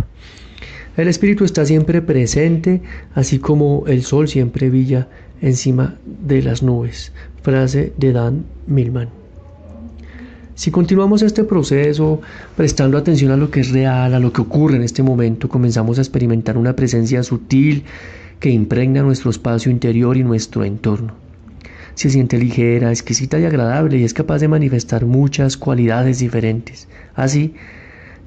El 0.95 1.09
espíritu 1.09 1.43
está 1.43 1.65
siempre 1.65 2.01
presente, 2.01 2.81
así 3.15 3.37
como 3.37 3.83
el 3.87 4.03
sol 4.03 4.29
siempre 4.29 4.69
brilla 4.69 5.09
encima 5.41 5.97
de 6.05 6.41
las 6.41 6.63
nubes. 6.63 7.11
Frase 7.41 7.91
de 7.97 8.13
Dan 8.13 8.45
Millman. 8.65 9.16
Si 10.57 10.71
continuamos 10.71 11.21
este 11.21 11.43
proceso 11.43 12.19
prestando 12.55 12.97
atención 12.97 13.31
a 13.31 13.37
lo 13.37 13.51
que 13.51 13.59
es 13.59 13.69
real, 13.69 14.15
a 14.15 14.19
lo 14.19 14.33
que 14.33 14.41
ocurre 14.41 14.77
en 14.77 14.81
este 14.81 15.03
momento, 15.03 15.49
comenzamos 15.49 15.99
a 15.99 16.01
experimentar 16.01 16.57
una 16.57 16.75
presencia 16.75 17.21
sutil 17.21 17.83
que 18.39 18.49
impregna 18.49 19.03
nuestro 19.03 19.29
espacio 19.29 19.71
interior 19.71 20.17
y 20.17 20.23
nuestro 20.23 20.63
entorno. 20.63 21.13
Se 21.93 22.09
siente 22.09 22.39
ligera, 22.39 22.89
exquisita 22.89 23.37
y 23.37 23.45
agradable 23.45 23.99
y 23.99 24.03
es 24.03 24.15
capaz 24.15 24.39
de 24.39 24.47
manifestar 24.47 25.05
muchas 25.05 25.57
cualidades 25.57 26.17
diferentes. 26.17 26.87
Así, 27.13 27.53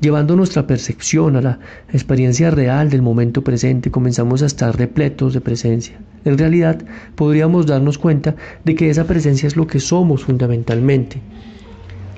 Llevando 0.01 0.35
nuestra 0.35 0.67
percepción 0.67 1.37
a 1.37 1.43
la 1.43 1.59
experiencia 1.93 2.51
real 2.51 2.89
del 2.89 3.03
momento 3.03 3.45
presente, 3.45 3.91
comenzamos 3.91 4.43
a 4.43 4.47
estar 4.47 4.75
repletos 4.79 5.35
de 5.35 5.43
presencia. 5.43 5.99
En 6.25 6.39
realidad, 6.39 6.83
podríamos 7.17 7.67
darnos 7.67 7.99
cuenta 7.99 8.35
de 8.65 8.77
que 8.77 8.89
esa 8.89 9.05
presencia 9.05 9.47
es 9.47 9.57
lo 9.57 9.67
que 9.67 9.79
somos 9.79 10.25
fundamentalmente. 10.25 11.21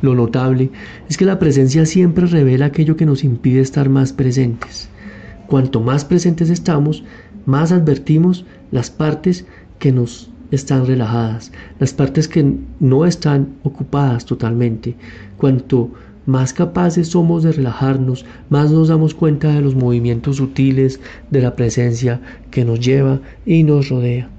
Lo 0.03 0.15
notable 0.17 0.71
es 1.09 1.17
que 1.17 1.25
la 1.25 1.39
presencia 1.39 1.87
siempre 1.87 2.27
revela 2.27 2.67
aquello 2.67 2.97
que 2.97 3.07
nos 3.07 3.25
impide 3.25 3.61
estar 3.61 3.89
más 3.89 4.13
presentes. 4.13 4.89
Cuanto 5.47 5.81
más 5.81 6.05
presentes 6.05 6.51
estamos, 6.51 7.05
más 7.47 7.73
advertimos 7.73 8.45
las 8.73 8.91
partes 8.91 9.47
que 9.79 9.93
nos 9.93 10.31
están 10.51 10.87
relajadas, 10.87 11.53
las 11.79 11.93
partes 11.93 12.29
que 12.29 12.55
no 12.81 13.07
están 13.07 13.55
ocupadas 13.63 14.27
totalmente. 14.27 14.97
Cuanto 15.37 15.93
más 16.27 16.53
capaces 16.53 17.09
somos 17.09 17.43
de 17.43 17.53
relajarnos, 17.53 18.25
más 18.51 18.71
nos 18.71 18.89
damos 18.89 19.15
cuenta 19.15 19.55
de 19.55 19.61
los 19.61 19.75
movimientos 19.75 20.37
sutiles 20.37 21.01
de 21.31 21.43
la 21.43 21.57
presencia 21.57 22.21
que 22.51 22.65
nos 22.65 22.81
lleva 22.81 23.21
y 23.47 23.63
nos 23.63 23.89
rodea. 23.89 24.31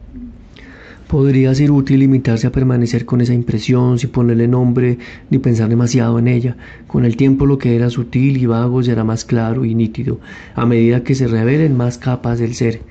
Podría 1.13 1.53
ser 1.53 1.69
útil 1.69 1.99
limitarse 1.99 2.47
a 2.47 2.51
permanecer 2.51 3.05
con 3.05 3.21
esa 3.21 3.35
impresión 3.35 3.99
sin 3.99 4.09
ponerle 4.09 4.47
nombre 4.47 4.97
ni 5.29 5.37
pensar 5.37 5.69
demasiado 5.69 6.17
en 6.17 6.27
ella. 6.27 6.57
Con 6.87 7.05
el 7.05 7.17
tiempo 7.17 7.45
lo 7.45 7.59
que 7.59 7.75
era 7.75 7.91
sutil 7.91 8.37
y 8.37 8.47
vago 8.47 8.81
será 8.81 9.03
más 9.03 9.23
claro 9.23 9.63
y 9.63 9.75
nítido, 9.75 10.19
a 10.55 10.65
medida 10.65 11.03
que 11.03 11.13
se 11.13 11.27
revelen 11.27 11.77
más 11.77 11.99
capas 11.99 12.39
del 12.39 12.55
ser. 12.55 12.81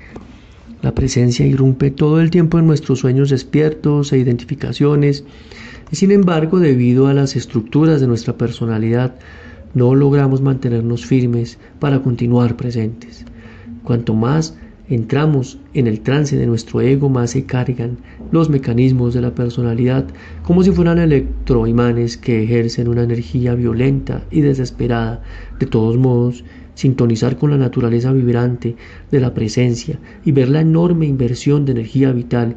La 0.82 0.94
presencia 0.94 1.44
irrumpe 1.44 1.90
todo 1.90 2.20
el 2.20 2.30
tiempo 2.30 2.60
en 2.60 2.68
nuestros 2.68 3.00
sueños 3.00 3.28
despiertos 3.28 4.12
e 4.12 4.18
identificaciones, 4.18 5.24
sin 5.90 6.12
embargo, 6.12 6.60
debido 6.60 7.08
a 7.08 7.14
las 7.14 7.34
estructuras 7.34 8.00
de 8.00 8.06
nuestra 8.06 8.36
personalidad, 8.36 9.16
no 9.74 9.96
logramos 9.96 10.40
mantenernos 10.40 11.04
firmes 11.04 11.58
para 11.80 12.04
continuar 12.04 12.56
presentes. 12.56 13.24
Cuanto 13.82 14.14
más 14.14 14.56
entramos 14.88 15.58
en 15.74 15.86
el 15.86 16.00
trance 16.00 16.36
de 16.36 16.46
nuestro 16.46 16.80
ego, 16.80 17.08
más 17.08 17.30
se 17.30 17.44
cargan 17.44 17.98
los 18.30 18.50
mecanismos 18.50 19.14
de 19.14 19.20
la 19.20 19.34
personalidad 19.34 20.06
como 20.42 20.62
si 20.62 20.72
fueran 20.72 20.98
electroimanes 20.98 22.16
que 22.16 22.42
ejercen 22.42 22.88
una 22.88 23.04
energía 23.04 23.54
violenta 23.54 24.22
y 24.30 24.40
desesperada. 24.40 25.22
De 25.58 25.66
todos 25.66 25.96
modos, 25.96 26.44
sintonizar 26.74 27.36
con 27.36 27.50
la 27.50 27.58
naturaleza 27.58 28.12
vibrante 28.12 28.76
de 29.10 29.20
la 29.20 29.34
presencia 29.34 29.98
y 30.24 30.32
ver 30.32 30.48
la 30.48 30.60
enorme 30.60 31.06
inversión 31.06 31.64
de 31.64 31.72
energía 31.72 32.12
vital 32.12 32.56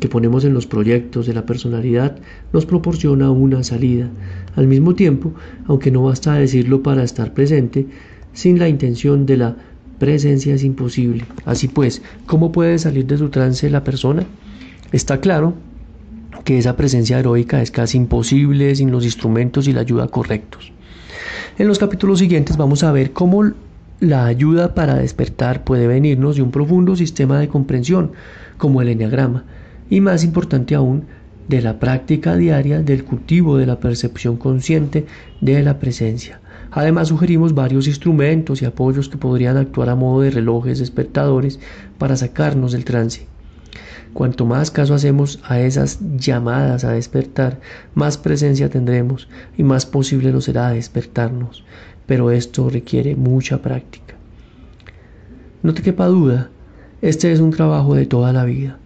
que 0.00 0.08
ponemos 0.08 0.44
en 0.44 0.52
los 0.52 0.66
proyectos 0.66 1.26
de 1.26 1.34
la 1.34 1.46
personalidad 1.46 2.16
nos 2.52 2.66
proporciona 2.66 3.30
una 3.30 3.62
salida. 3.62 4.10
Al 4.56 4.66
mismo 4.66 4.96
tiempo, 4.96 5.32
aunque 5.66 5.92
no 5.92 6.02
basta 6.02 6.34
decirlo 6.34 6.82
para 6.82 7.04
estar 7.04 7.34
presente, 7.34 7.86
sin 8.32 8.58
la 8.58 8.68
intención 8.68 9.26
de 9.26 9.36
la 9.36 9.56
presencia 10.02 10.52
es 10.56 10.64
imposible. 10.64 11.24
Así 11.44 11.68
pues, 11.68 12.02
¿cómo 12.26 12.50
puede 12.50 12.76
salir 12.80 13.06
de 13.06 13.18
su 13.18 13.28
trance 13.28 13.70
la 13.70 13.84
persona? 13.84 14.24
Está 14.90 15.20
claro 15.20 15.54
que 16.42 16.58
esa 16.58 16.74
presencia 16.74 17.20
heroica 17.20 17.62
es 17.62 17.70
casi 17.70 17.98
imposible 17.98 18.74
sin 18.74 18.90
los 18.90 19.04
instrumentos 19.04 19.68
y 19.68 19.72
la 19.72 19.82
ayuda 19.82 20.08
correctos. 20.08 20.72
En 21.56 21.68
los 21.68 21.78
capítulos 21.78 22.18
siguientes 22.18 22.56
vamos 22.56 22.82
a 22.82 22.90
ver 22.90 23.12
cómo 23.12 23.52
la 24.00 24.26
ayuda 24.26 24.74
para 24.74 24.96
despertar 24.96 25.62
puede 25.62 25.86
venirnos 25.86 26.34
de 26.34 26.42
un 26.42 26.50
profundo 26.50 26.96
sistema 26.96 27.38
de 27.38 27.46
comprensión, 27.46 28.10
como 28.58 28.82
el 28.82 28.88
enneagrama, 28.88 29.44
y 29.88 30.00
más 30.00 30.24
importante 30.24 30.74
aún, 30.74 31.04
de 31.46 31.62
la 31.62 31.78
práctica 31.78 32.34
diaria 32.34 32.82
del 32.82 33.04
cultivo 33.04 33.56
de 33.56 33.66
la 33.66 33.78
percepción 33.78 34.36
consciente 34.36 35.06
de 35.40 35.62
la 35.62 35.78
presencia. 35.78 36.41
Además 36.72 37.08
sugerimos 37.08 37.54
varios 37.54 37.86
instrumentos 37.86 38.60
y 38.60 38.64
apoyos 38.64 39.08
que 39.08 39.18
podrían 39.18 39.56
actuar 39.56 39.88
a 39.88 39.94
modo 39.94 40.22
de 40.22 40.30
relojes 40.30 40.80
despertadores 40.80 41.60
para 41.98 42.16
sacarnos 42.16 42.72
del 42.72 42.84
trance. 42.84 43.26
Cuanto 44.12 44.44
más 44.44 44.70
caso 44.70 44.94
hacemos 44.94 45.38
a 45.44 45.60
esas 45.60 46.00
llamadas 46.16 46.84
a 46.84 46.92
despertar, 46.92 47.60
más 47.94 48.18
presencia 48.18 48.68
tendremos 48.68 49.28
y 49.56 49.62
más 49.62 49.86
posible 49.86 50.32
nos 50.32 50.44
será 50.44 50.70
despertarnos. 50.70 51.64
Pero 52.06 52.30
esto 52.30 52.68
requiere 52.68 53.14
mucha 53.14 53.62
práctica. 53.62 54.16
No 55.62 55.72
te 55.72 55.82
quepa 55.82 56.06
duda, 56.06 56.50
este 57.00 57.30
es 57.30 57.38
un 57.38 57.52
trabajo 57.52 57.94
de 57.94 58.06
toda 58.06 58.32
la 58.32 58.44
vida 58.44 58.78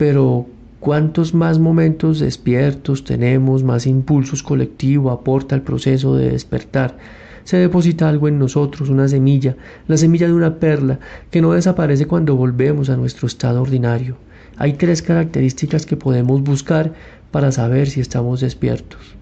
pero 0.00 0.46
cuantos 0.80 1.34
más 1.34 1.58
momentos 1.58 2.18
despiertos 2.18 3.04
tenemos, 3.04 3.62
más 3.62 3.86
impulsos 3.86 4.42
colectivos 4.42 5.12
aporta 5.12 5.54
el 5.54 5.62
proceso 5.62 6.16
de 6.16 6.30
despertar. 6.30 6.96
Se 7.44 7.58
deposita 7.58 8.08
algo 8.08 8.28
en 8.28 8.38
nosotros, 8.38 8.88
una 8.88 9.08
semilla, 9.08 9.56
la 9.86 9.96
semilla 9.96 10.26
de 10.26 10.34
una 10.34 10.58
perla, 10.58 10.98
que 11.30 11.40
no 11.42 11.52
desaparece 11.52 12.06
cuando 12.06 12.36
volvemos 12.36 12.90
a 12.90 12.96
nuestro 12.96 13.26
estado 13.26 13.62
ordinario. 13.62 14.16
Hay 14.56 14.74
tres 14.74 15.02
características 15.02 15.86
que 15.86 15.96
podemos 15.96 16.42
buscar 16.42 16.92
para 17.30 17.52
saber 17.52 17.88
si 17.88 18.00
estamos 18.00 18.40
despiertos. 18.40 19.14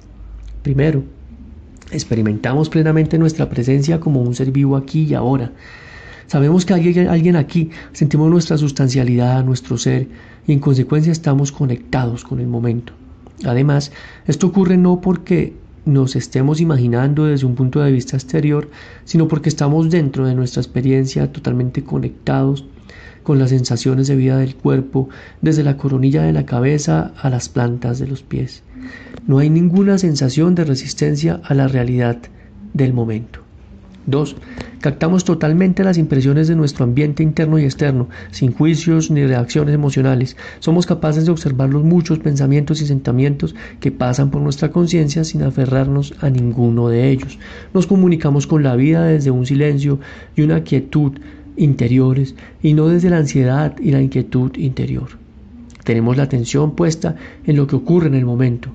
Primero, 0.62 1.04
experimentamos 1.90 2.68
plenamente 2.68 3.18
nuestra 3.18 3.48
presencia 3.48 4.00
como 4.00 4.22
un 4.22 4.34
ser 4.34 4.50
vivo 4.50 4.76
aquí 4.76 5.04
y 5.04 5.14
ahora. 5.14 5.52
Sabemos 6.28 6.66
que 6.66 6.74
hay 6.74 6.98
alguien 7.08 7.36
aquí, 7.36 7.70
sentimos 7.92 8.30
nuestra 8.30 8.58
sustancialidad, 8.58 9.42
nuestro 9.44 9.78
ser, 9.78 10.08
y 10.46 10.52
en 10.52 10.60
consecuencia 10.60 11.10
estamos 11.10 11.52
conectados 11.52 12.22
con 12.22 12.38
el 12.38 12.46
momento. 12.46 12.92
Además, 13.46 13.92
esto 14.26 14.48
ocurre 14.48 14.76
no 14.76 15.00
porque 15.00 15.54
nos 15.86 16.16
estemos 16.16 16.60
imaginando 16.60 17.24
desde 17.24 17.46
un 17.46 17.54
punto 17.54 17.80
de 17.80 17.92
vista 17.92 18.16
exterior, 18.16 18.68
sino 19.06 19.26
porque 19.26 19.48
estamos 19.48 19.88
dentro 19.88 20.26
de 20.26 20.34
nuestra 20.34 20.60
experiencia 20.60 21.32
totalmente 21.32 21.82
conectados 21.82 22.66
con 23.22 23.38
las 23.38 23.48
sensaciones 23.48 24.06
de 24.06 24.16
vida 24.16 24.36
del 24.36 24.54
cuerpo, 24.54 25.08
desde 25.40 25.64
la 25.64 25.78
coronilla 25.78 26.22
de 26.22 26.34
la 26.34 26.44
cabeza 26.44 27.14
a 27.16 27.30
las 27.30 27.48
plantas 27.48 27.98
de 27.98 28.06
los 28.06 28.22
pies. 28.22 28.62
No 29.26 29.38
hay 29.38 29.48
ninguna 29.48 29.96
sensación 29.96 30.54
de 30.54 30.64
resistencia 30.64 31.40
a 31.42 31.54
la 31.54 31.68
realidad 31.68 32.18
del 32.74 32.92
momento. 32.92 33.47
2. 34.06 34.36
Captamos 34.80 35.24
totalmente 35.24 35.84
las 35.84 35.98
impresiones 35.98 36.48
de 36.48 36.56
nuestro 36.56 36.84
ambiente 36.84 37.22
interno 37.22 37.58
y 37.58 37.64
externo, 37.64 38.08
sin 38.30 38.52
juicios 38.52 39.10
ni 39.10 39.26
reacciones 39.26 39.74
emocionales. 39.74 40.36
Somos 40.60 40.86
capaces 40.86 41.26
de 41.26 41.32
observar 41.32 41.70
los 41.70 41.84
muchos 41.84 42.18
pensamientos 42.18 42.80
y 42.80 42.86
sentimientos 42.86 43.54
que 43.80 43.90
pasan 43.90 44.30
por 44.30 44.40
nuestra 44.40 44.70
conciencia 44.70 45.24
sin 45.24 45.42
aferrarnos 45.42 46.14
a 46.20 46.30
ninguno 46.30 46.88
de 46.88 47.10
ellos. 47.10 47.38
Nos 47.74 47.86
comunicamos 47.86 48.46
con 48.46 48.62
la 48.62 48.76
vida 48.76 49.04
desde 49.04 49.30
un 49.30 49.46
silencio 49.46 49.98
y 50.36 50.42
una 50.42 50.62
quietud 50.62 51.12
interiores 51.56 52.34
y 52.62 52.74
no 52.74 52.88
desde 52.88 53.10
la 53.10 53.18
ansiedad 53.18 53.76
y 53.78 53.90
la 53.90 54.00
inquietud 54.00 54.56
interior. 54.56 55.08
Tenemos 55.84 56.16
la 56.16 56.24
atención 56.24 56.76
puesta 56.76 57.16
en 57.44 57.56
lo 57.56 57.66
que 57.66 57.76
ocurre 57.76 58.08
en 58.08 58.14
el 58.14 58.24
momento. 58.24 58.70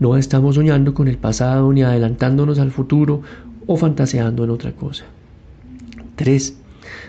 No 0.00 0.16
estamos 0.16 0.54
soñando 0.54 0.94
con 0.94 1.08
el 1.08 1.18
pasado 1.18 1.72
ni 1.72 1.82
adelantándonos 1.82 2.58
al 2.58 2.70
futuro 2.70 3.22
o 3.68 3.76
fantaseando 3.76 4.42
en 4.42 4.50
otra 4.50 4.72
cosa. 4.72 5.04
3. 6.16 6.56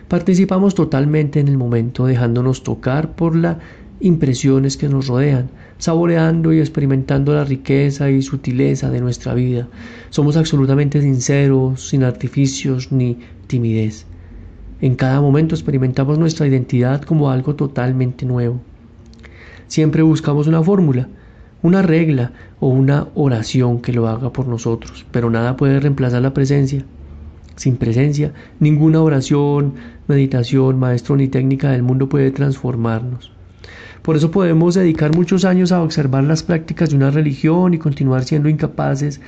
Participamos 0.07 0.75
totalmente 0.75 1.39
en 1.39 1.47
el 1.47 1.57
momento 1.57 2.05
dejándonos 2.05 2.63
tocar 2.63 3.15
por 3.15 3.35
las 3.35 3.57
impresiones 4.01 4.77
que 4.77 4.89
nos 4.89 5.07
rodean, 5.07 5.49
saboreando 5.77 6.53
y 6.53 6.59
experimentando 6.59 7.33
la 7.33 7.45
riqueza 7.45 8.11
y 8.11 8.21
sutileza 8.21 8.89
de 8.91 8.99
nuestra 8.99 9.33
vida. 9.33 9.67
Somos 10.09 10.35
absolutamente 10.37 11.01
sinceros, 11.01 11.87
sin 11.89 12.03
artificios 12.03 12.91
ni 12.91 13.17
timidez. 13.47 14.05
En 14.81 14.95
cada 14.95 15.21
momento 15.21 15.55
experimentamos 15.55 16.19
nuestra 16.19 16.45
identidad 16.45 17.01
como 17.01 17.29
algo 17.29 17.55
totalmente 17.55 18.25
nuevo. 18.25 18.59
Siempre 19.67 20.01
buscamos 20.01 20.47
una 20.47 20.61
fórmula, 20.61 21.07
una 21.61 21.81
regla 21.81 22.31
o 22.59 22.69
una 22.69 23.07
oración 23.15 23.81
que 23.81 23.93
lo 23.93 24.07
haga 24.07 24.31
por 24.31 24.47
nosotros, 24.47 25.05
pero 25.11 25.29
nada 25.29 25.57
puede 25.57 25.79
reemplazar 25.79 26.21
la 26.21 26.33
presencia. 26.33 26.83
Sin 27.55 27.75
presencia, 27.75 28.33
ninguna 28.59 29.01
oración, 29.01 29.73
meditación, 30.07 30.79
maestro 30.79 31.17
ni 31.17 31.27
técnica 31.27 31.71
del 31.71 31.83
mundo 31.83 32.07
puede 32.07 32.31
transformarnos. 32.31 33.33
Por 34.01 34.15
eso 34.15 34.31
podemos 34.31 34.75
dedicar 34.75 35.13
muchos 35.13 35.43
años 35.43 35.73
a 35.73 35.83
observar 35.83 36.23
las 36.23 36.43
prácticas 36.43 36.89
de 36.89 36.95
una 36.95 37.11
religión 37.11 37.73
y 37.73 37.77
continuar 37.77 38.23
siendo 38.23 38.47
incapaces 38.47 39.19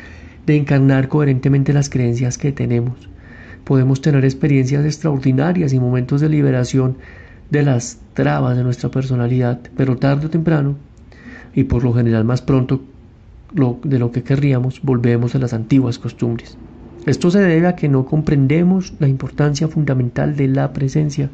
de 0.46 0.56
encarnar 0.56 1.10
coherentemente 1.10 1.74
las 1.74 1.90
creencias 1.90 2.38
que 2.38 2.54
tenemos. 2.54 3.10
Podemos 3.66 4.02
tener 4.02 4.24
experiencias 4.24 4.86
extraordinarias 4.86 5.74
y 5.74 5.80
momentos 5.80 6.22
de 6.22 6.30
liberación 6.30 6.98
de 7.50 7.64
las 7.64 8.00
trabas 8.14 8.56
de 8.56 8.64
nuestra 8.64 8.90
personalidad, 8.90 9.60
pero 9.76 9.98
tarde 9.98 10.28
o 10.28 10.30
temprano 10.30 10.78
y 11.54 11.64
por 11.66 11.84
lo 11.84 11.93
general 11.93 12.24
más 12.24 12.41
pronto 12.41 12.82
de 13.84 13.99
lo 13.99 14.12
que 14.12 14.24
querríamos, 14.24 14.82
volvemos 14.82 15.36
a 15.36 15.39
las 15.39 15.54
antiguas 15.54 15.99
costumbres. 15.99 16.58
Esto 17.06 17.32
se 17.32 17.39
debe 17.39 17.68
a 17.68 17.76
que 17.76 17.89
no 17.89 18.06
comprendemos 18.06 18.93
la 18.99 19.08
importancia 19.08 19.68
fundamental 19.68 20.36
de 20.36 20.47
la 20.47 20.72
presencia. 20.72 21.30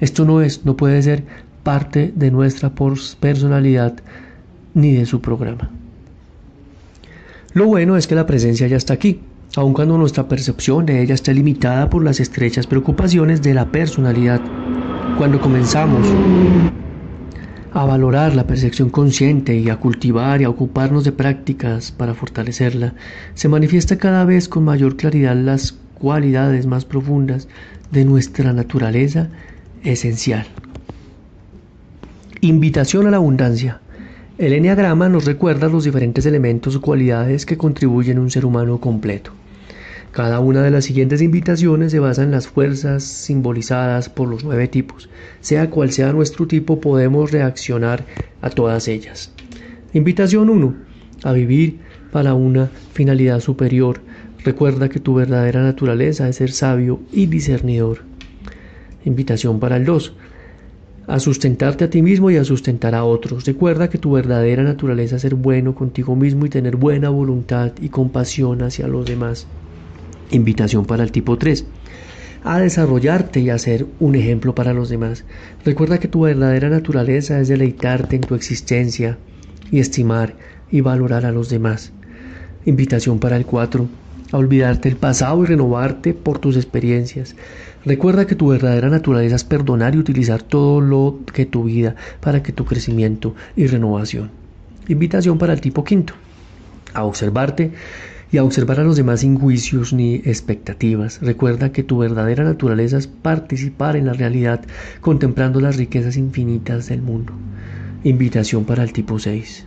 Esto 0.00 0.24
no 0.24 0.40
es, 0.40 0.64
no 0.64 0.76
puede 0.76 1.02
ser 1.02 1.24
parte 1.62 2.12
de 2.14 2.30
nuestra 2.30 2.72
personalidad 3.20 3.94
ni 4.74 4.92
de 4.92 5.06
su 5.06 5.20
programa. 5.20 5.70
Lo 7.54 7.66
bueno 7.66 7.96
es 7.96 8.06
que 8.06 8.14
la 8.14 8.26
presencia 8.26 8.66
ya 8.66 8.76
está 8.76 8.94
aquí. 8.94 9.20
aun 9.54 9.74
cuando 9.74 9.98
nuestra 9.98 10.26
percepción 10.28 10.86
de 10.86 11.02
ella 11.02 11.14
está 11.14 11.30
limitada 11.32 11.90
por 11.90 12.02
las 12.02 12.20
estrechas 12.20 12.66
preocupaciones 12.66 13.42
de 13.42 13.52
la 13.52 13.66
personalidad. 13.66 14.40
Cuando 15.18 15.38
comenzamos 15.38 16.06
a 17.74 17.86
valorar 17.86 18.34
la 18.34 18.46
percepción 18.46 18.90
consciente 18.90 19.56
y 19.56 19.70
a 19.70 19.76
cultivar 19.76 20.40
y 20.40 20.44
a 20.44 20.50
ocuparnos 20.50 21.04
de 21.04 21.12
prácticas 21.12 21.90
para 21.90 22.14
fortalecerla, 22.14 22.94
se 23.34 23.48
manifiesta 23.48 23.96
cada 23.96 24.24
vez 24.24 24.48
con 24.48 24.64
mayor 24.64 24.96
claridad 24.96 25.36
las 25.36 25.72
cualidades 25.94 26.66
más 26.66 26.84
profundas 26.84 27.48
de 27.90 28.04
nuestra 28.04 28.52
naturaleza 28.52 29.28
esencial. 29.84 30.46
Invitación 32.42 33.06
a 33.06 33.10
la 33.10 33.16
abundancia. 33.18 33.80
El 34.36 34.52
enneagrama 34.52 35.08
nos 35.08 35.24
recuerda 35.24 35.68
los 35.68 35.84
diferentes 35.84 36.26
elementos 36.26 36.76
o 36.76 36.80
cualidades 36.80 37.46
que 37.46 37.56
contribuyen 37.56 38.18
a 38.18 38.20
un 38.20 38.30
ser 38.30 38.44
humano 38.44 38.80
completo. 38.80 39.32
Cada 40.12 40.40
una 40.40 40.62
de 40.62 40.70
las 40.70 40.84
siguientes 40.84 41.22
invitaciones 41.22 41.90
se 41.90 41.98
basa 41.98 42.22
en 42.22 42.30
las 42.30 42.46
fuerzas 42.46 43.02
simbolizadas 43.02 44.10
por 44.10 44.28
los 44.28 44.44
nueve 44.44 44.68
tipos. 44.68 45.08
Sea 45.40 45.70
cual 45.70 45.90
sea 45.90 46.12
nuestro 46.12 46.46
tipo, 46.46 46.82
podemos 46.82 47.32
reaccionar 47.32 48.04
a 48.42 48.50
todas 48.50 48.88
ellas. 48.88 49.32
Invitación 49.94 50.50
1. 50.50 50.74
A 51.24 51.32
vivir 51.32 51.80
para 52.10 52.34
una 52.34 52.70
finalidad 52.92 53.40
superior. 53.40 54.02
Recuerda 54.44 54.90
que 54.90 55.00
tu 55.00 55.14
verdadera 55.14 55.62
naturaleza 55.62 56.28
es 56.28 56.36
ser 56.36 56.52
sabio 56.52 57.00
y 57.10 57.24
discernidor. 57.24 58.00
Invitación 59.06 59.60
para 59.60 59.78
el 59.78 59.86
2. 59.86 60.14
A 61.06 61.20
sustentarte 61.20 61.84
a 61.84 61.90
ti 61.90 62.02
mismo 62.02 62.30
y 62.30 62.36
a 62.36 62.44
sustentar 62.44 62.94
a 62.94 63.04
otros. 63.04 63.46
Recuerda 63.46 63.88
que 63.88 63.96
tu 63.96 64.12
verdadera 64.12 64.62
naturaleza 64.62 65.16
es 65.16 65.22
ser 65.22 65.36
bueno 65.36 65.74
contigo 65.74 66.14
mismo 66.16 66.44
y 66.44 66.50
tener 66.50 66.76
buena 66.76 67.08
voluntad 67.08 67.72
y 67.80 67.88
compasión 67.88 68.60
hacia 68.60 68.86
los 68.88 69.06
demás. 69.06 69.48
Invitación 70.32 70.86
para 70.86 71.04
el 71.04 71.12
tipo 71.12 71.36
3. 71.36 71.66
A 72.42 72.58
desarrollarte 72.58 73.40
y 73.40 73.50
a 73.50 73.58
ser 73.58 73.86
un 74.00 74.14
ejemplo 74.14 74.54
para 74.54 74.72
los 74.72 74.88
demás. 74.88 75.24
Recuerda 75.62 76.00
que 76.00 76.08
tu 76.08 76.22
verdadera 76.22 76.70
naturaleza 76.70 77.38
es 77.38 77.48
deleitarte 77.48 78.16
en 78.16 78.22
tu 78.22 78.34
existencia 78.34 79.18
y 79.70 79.78
estimar 79.78 80.34
y 80.70 80.80
valorar 80.80 81.26
a 81.26 81.32
los 81.32 81.50
demás. 81.50 81.92
Invitación 82.64 83.18
para 83.18 83.36
el 83.36 83.44
4. 83.44 83.86
A 84.32 84.38
olvidarte 84.38 84.88
del 84.88 84.96
pasado 84.96 85.42
y 85.42 85.46
renovarte 85.46 86.14
por 86.14 86.38
tus 86.38 86.56
experiencias. 86.56 87.36
Recuerda 87.84 88.26
que 88.26 88.34
tu 88.34 88.48
verdadera 88.48 88.88
naturaleza 88.88 89.36
es 89.36 89.44
perdonar 89.44 89.94
y 89.94 89.98
utilizar 89.98 90.42
todo 90.42 90.80
lo 90.80 91.18
que 91.30 91.44
tu 91.44 91.64
vida 91.64 91.94
para 92.20 92.42
que 92.42 92.52
tu 92.52 92.64
crecimiento 92.64 93.34
y 93.54 93.66
renovación. 93.66 94.30
Invitación 94.88 95.36
para 95.36 95.52
el 95.52 95.60
tipo 95.60 95.84
quinto. 95.84 96.14
A 96.94 97.04
observarte 97.04 97.72
y 98.32 98.38
a 98.38 98.44
observar 98.44 98.80
a 98.80 98.84
los 98.84 98.96
demás 98.96 99.20
sin 99.20 99.38
juicios 99.38 99.92
ni 99.92 100.14
expectativas. 100.14 101.20
Recuerda 101.20 101.70
que 101.70 101.82
tu 101.82 101.98
verdadera 101.98 102.44
naturaleza 102.44 102.96
es 102.96 103.06
participar 103.06 103.94
en 103.94 104.06
la 104.06 104.14
realidad 104.14 104.62
contemplando 105.02 105.60
las 105.60 105.76
riquezas 105.76 106.16
infinitas 106.16 106.88
del 106.88 107.02
mundo. 107.02 107.34
Invitación 108.04 108.64
para 108.64 108.82
el 108.82 108.92
tipo 108.94 109.18
6. 109.18 109.66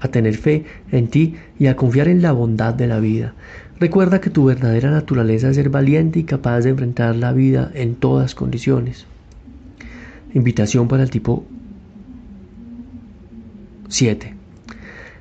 A 0.00 0.08
tener 0.08 0.36
fe 0.36 0.66
en 0.92 1.08
ti 1.08 1.36
y 1.58 1.66
a 1.66 1.76
confiar 1.76 2.08
en 2.08 2.20
la 2.20 2.32
bondad 2.32 2.74
de 2.74 2.86
la 2.86 3.00
vida. 3.00 3.34
Recuerda 3.80 4.20
que 4.20 4.28
tu 4.28 4.44
verdadera 4.44 4.90
naturaleza 4.90 5.48
es 5.48 5.56
ser 5.56 5.70
valiente 5.70 6.18
y 6.18 6.24
capaz 6.24 6.60
de 6.60 6.70
enfrentar 6.70 7.16
la 7.16 7.32
vida 7.32 7.70
en 7.74 7.94
todas 7.94 8.34
condiciones. 8.34 9.06
Invitación 10.34 10.86
para 10.86 11.02
el 11.02 11.10
tipo 11.10 11.46
7 13.88 14.39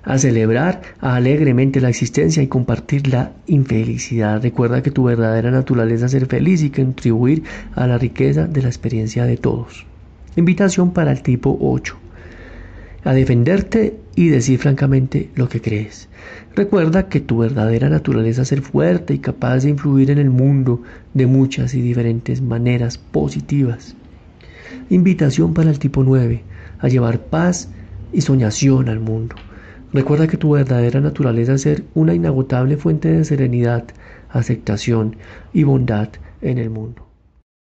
a 0.03 0.17
celebrar 0.17 0.81
alegremente 0.99 1.81
la 1.81 1.89
existencia 1.89 2.41
y 2.41 2.47
compartir 2.47 3.07
la 3.07 3.33
infelicidad. 3.47 4.41
Recuerda 4.41 4.81
que 4.81 4.91
tu 4.91 5.03
verdadera 5.03 5.51
naturaleza 5.51 6.05
es 6.05 6.11
ser 6.11 6.25
feliz 6.25 6.63
y 6.63 6.69
contribuir 6.69 7.43
a 7.75 7.87
la 7.87 7.97
riqueza 7.97 8.47
de 8.47 8.61
la 8.61 8.69
experiencia 8.69 9.25
de 9.25 9.37
todos. 9.37 9.85
Invitación 10.35 10.91
para 10.91 11.11
el 11.11 11.21
tipo 11.21 11.57
8. 11.59 11.97
A 13.03 13.13
defenderte 13.13 13.97
y 14.15 14.27
decir 14.27 14.59
francamente 14.59 15.29
lo 15.35 15.47
que 15.47 15.61
crees. 15.61 16.09
Recuerda 16.55 17.07
que 17.07 17.21
tu 17.21 17.39
verdadera 17.39 17.89
naturaleza 17.89 18.41
es 18.41 18.49
ser 18.49 18.61
fuerte 18.61 19.13
y 19.13 19.19
capaz 19.19 19.59
de 19.59 19.69
influir 19.69 20.11
en 20.11 20.17
el 20.17 20.29
mundo 20.29 20.81
de 21.13 21.25
muchas 21.25 21.73
y 21.73 21.81
diferentes 21.81 22.41
maneras 22.41 22.97
positivas. 22.97 23.95
Invitación 24.89 25.53
para 25.53 25.69
el 25.69 25.79
tipo 25.79 26.03
9. 26.03 26.43
A 26.79 26.87
llevar 26.87 27.21
paz 27.21 27.69
y 28.11 28.21
soñación 28.21 28.89
al 28.89 28.99
mundo. 28.99 29.35
Recuerda 29.91 30.27
que 30.27 30.37
tu 30.37 30.51
verdadera 30.51 31.01
naturaleza 31.01 31.53
es 31.53 31.61
ser 31.61 31.85
una 31.95 32.13
inagotable 32.13 32.77
fuente 32.77 33.09
de 33.11 33.25
serenidad, 33.25 33.85
aceptación 34.29 35.17
y 35.51 35.63
bondad 35.63 36.09
en 36.41 36.59
el 36.59 36.69
mundo. 36.69 37.08